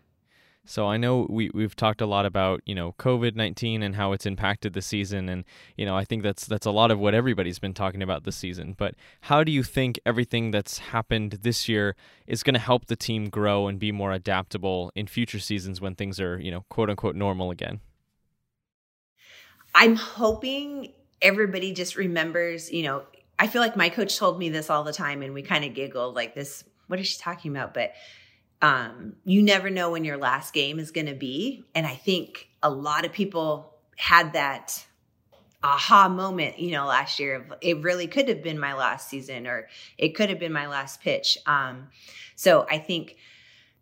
So 0.64 0.86
I 0.86 0.96
know 0.96 1.26
we 1.28 1.50
we've 1.52 1.74
talked 1.74 2.00
a 2.00 2.06
lot 2.06 2.24
about 2.24 2.62
you 2.66 2.74
know 2.74 2.94
COVID 2.98 3.34
nineteen 3.34 3.82
and 3.82 3.96
how 3.96 4.12
it's 4.12 4.26
impacted 4.26 4.74
the 4.74 4.82
season, 4.82 5.28
and 5.28 5.44
you 5.76 5.84
know 5.84 5.96
I 5.96 6.04
think 6.04 6.22
that's 6.22 6.46
that's 6.46 6.66
a 6.66 6.70
lot 6.70 6.92
of 6.92 7.00
what 7.00 7.14
everybody's 7.14 7.58
been 7.58 7.74
talking 7.74 8.00
about 8.00 8.22
this 8.22 8.36
season. 8.36 8.74
But 8.78 8.94
how 9.22 9.42
do 9.42 9.50
you 9.50 9.64
think 9.64 9.98
everything 10.06 10.52
that's 10.52 10.78
happened 10.78 11.40
this 11.42 11.68
year 11.68 11.96
is 12.28 12.44
going 12.44 12.54
to 12.54 12.60
help 12.60 12.86
the 12.86 12.94
team 12.94 13.28
grow 13.28 13.66
and 13.66 13.78
be 13.78 13.90
more 13.90 14.12
adaptable 14.12 14.92
in 14.94 15.08
future 15.08 15.40
seasons 15.40 15.80
when 15.80 15.96
things 15.96 16.20
are 16.20 16.38
you 16.38 16.52
know 16.52 16.64
quote 16.68 16.90
unquote 16.90 17.16
normal 17.16 17.50
again? 17.50 17.80
I'm 19.74 19.96
hoping 19.96 20.92
everybody 21.20 21.72
just 21.72 21.96
remembers. 21.96 22.70
You 22.70 22.84
know, 22.84 23.02
I 23.36 23.48
feel 23.48 23.62
like 23.62 23.76
my 23.76 23.88
coach 23.88 24.16
told 24.16 24.38
me 24.38 24.48
this 24.48 24.70
all 24.70 24.84
the 24.84 24.92
time, 24.92 25.22
and 25.22 25.34
we 25.34 25.42
kind 25.42 25.64
of 25.64 25.74
giggled 25.74 26.14
like 26.14 26.36
this. 26.36 26.62
What 26.86 27.00
is 27.00 27.08
she 27.08 27.18
talking 27.18 27.50
about? 27.50 27.74
But 27.74 27.94
um, 28.62 29.14
you 29.24 29.42
never 29.42 29.68
know 29.68 29.90
when 29.90 30.04
your 30.04 30.16
last 30.16 30.54
game 30.54 30.78
is 30.78 30.92
going 30.92 31.08
to 31.08 31.14
be. 31.14 31.64
And 31.74 31.84
I 31.84 31.96
think 31.96 32.48
a 32.62 32.70
lot 32.70 33.04
of 33.04 33.12
people 33.12 33.74
had 33.96 34.32
that 34.34 34.86
aha 35.64 36.08
moment, 36.08 36.60
you 36.60 36.70
know, 36.70 36.86
last 36.86 37.18
year. 37.18 37.46
It 37.60 37.82
really 37.82 38.06
could 38.06 38.28
have 38.28 38.42
been 38.42 38.58
my 38.58 38.74
last 38.74 39.10
season 39.10 39.48
or 39.48 39.68
it 39.98 40.14
could 40.14 40.30
have 40.30 40.38
been 40.38 40.52
my 40.52 40.68
last 40.68 41.00
pitch. 41.00 41.36
Um, 41.44 41.88
so 42.36 42.64
I 42.70 42.78
think 42.78 43.16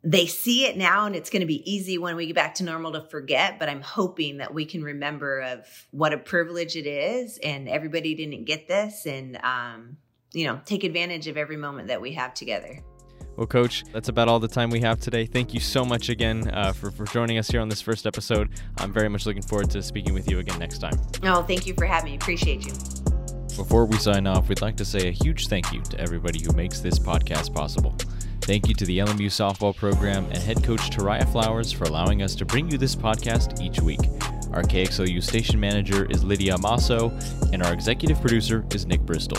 they 0.03 0.25
see 0.25 0.65
it 0.65 0.79
now 0.79 1.05
and 1.05 1.15
it's 1.15 1.29
going 1.29 1.41
to 1.41 1.47
be 1.47 1.71
easy 1.71 1.99
when 1.99 2.17
we 2.17 2.27
get 2.27 2.35
back 2.35 2.55
to 2.55 2.65
normal 2.65 2.91
to 2.93 3.03
forget 3.03 3.59
but 3.59 3.69
i'm 3.69 3.83
hoping 3.83 4.39
that 4.39 4.55
we 4.55 4.65
can 4.65 4.83
remember 4.83 5.43
of 5.43 5.87
what 5.91 6.15
a 6.15 6.17
privilege 6.17 6.75
it 6.75 6.87
is 6.87 7.37
and 7.45 7.69
everybody 7.69 8.15
didn't 8.15 8.47
get 8.47 8.67
this 8.67 9.05
and 9.05 9.37
um, 9.43 9.99
you 10.33 10.47
know 10.47 10.59
take 10.65 10.85
advantage 10.85 11.27
of 11.27 11.37
every 11.37 11.59
moment 11.59 11.89
that 11.89 12.01
we 12.01 12.13
have 12.13 12.33
together 12.33 12.83
well, 13.37 13.47
Coach, 13.47 13.85
that's 13.93 14.09
about 14.09 14.29
all 14.29 14.39
the 14.41 14.49
time 14.49 14.71
we 14.71 14.81
have 14.81 15.01
today. 15.01 15.27
Thank 15.27 15.55
you 15.55 15.61
so 15.61 15.85
much 15.85 16.09
again 16.09 16.51
uh, 16.51 16.73
for, 16.73 16.91
for 16.91 17.05
joining 17.07 17.39
us 17.39 17.49
here 17.49 17.61
on 17.61 17.69
this 17.69 17.81
first 17.81 18.07
episode. 18.07 18.51
I'm 18.79 18.93
very 18.93 19.09
much 19.09 19.27
looking 19.27 19.43
forward 19.43 19.71
to 19.71 19.83
speaking 19.83 20.15
with 20.15 20.31
you 20.31 20.39
again 20.39 20.59
next 20.59 20.79
time. 20.79 21.01
Oh, 21.23 21.43
thank 21.43 21.67
you 21.67 21.75
for 21.75 21.87
having 21.87 22.11
me. 22.11 22.17
Appreciate 22.17 22.67
you. 22.67 22.73
Before 23.57 23.85
we 23.85 23.99
sign 23.99 24.27
off, 24.27 24.49
we'd 24.49 24.63
like 24.63 24.77
to 24.77 24.85
say 24.85 25.09
a 25.09 25.11
huge 25.11 25.49
thank 25.49 25.73
you 25.73 25.83
to 25.83 26.01
everybody 26.01 26.43
who 26.43 26.53
makes 26.53 26.81
this 26.81 26.99
podcast 26.99 27.55
possible. 27.55 27.95
Thank 28.43 28.69
you 28.69 28.75
to 28.75 28.85
the 28.85 28.99
LMU 28.99 29.27
softball 29.27 29.77
program 29.77 30.25
and 30.27 30.39
head 30.39 30.65
coach 30.65 30.91
Tairia 30.91 31.31
Flowers 31.31 31.71
for 31.71 31.85
allowing 31.85 32.23
us 32.23 32.35
to 32.37 32.45
bring 32.45 32.71
you 32.71 32.79
this 32.79 32.97
podcast 32.97 33.61
each 33.61 33.81
week. 33.81 34.01
Our 34.53 34.63
KXLU 34.63 35.23
station 35.23 35.61
manager 35.61 36.07
is 36.11 36.25
Lydia 36.25 36.59
Masso, 36.59 37.11
and 37.53 37.63
our 37.63 37.73
executive 37.73 38.21
producer 38.21 38.65
is 38.73 38.87
Nick 38.87 39.01
Bristol. 39.03 39.39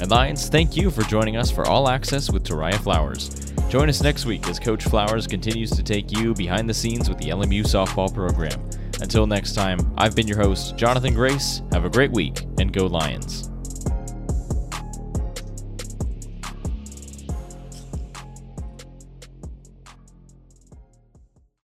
And 0.00 0.10
Lions, 0.10 0.48
thank 0.48 0.76
you 0.76 0.90
for 0.90 1.02
joining 1.02 1.36
us 1.36 1.50
for 1.50 1.66
All 1.66 1.88
Access 1.88 2.30
with 2.30 2.44
Tairia 2.44 2.74
Flowers. 2.74 3.30
Join 3.68 3.88
us 3.88 4.02
next 4.02 4.26
week 4.26 4.48
as 4.48 4.58
Coach 4.58 4.84
Flowers 4.84 5.26
continues 5.26 5.70
to 5.70 5.82
take 5.82 6.12
you 6.12 6.34
behind 6.34 6.68
the 6.68 6.74
scenes 6.74 7.08
with 7.08 7.18
the 7.18 7.30
LMU 7.30 7.62
softball 7.62 8.12
program. 8.12 8.60
Until 9.00 9.26
next 9.26 9.54
time, 9.54 9.78
I've 9.96 10.14
been 10.14 10.28
your 10.28 10.38
host, 10.38 10.76
Jonathan 10.76 11.14
Grace. 11.14 11.62
Have 11.72 11.84
a 11.84 11.90
great 11.90 12.12
week, 12.12 12.44
and 12.58 12.72
go 12.72 12.86
Lions. 12.86 13.50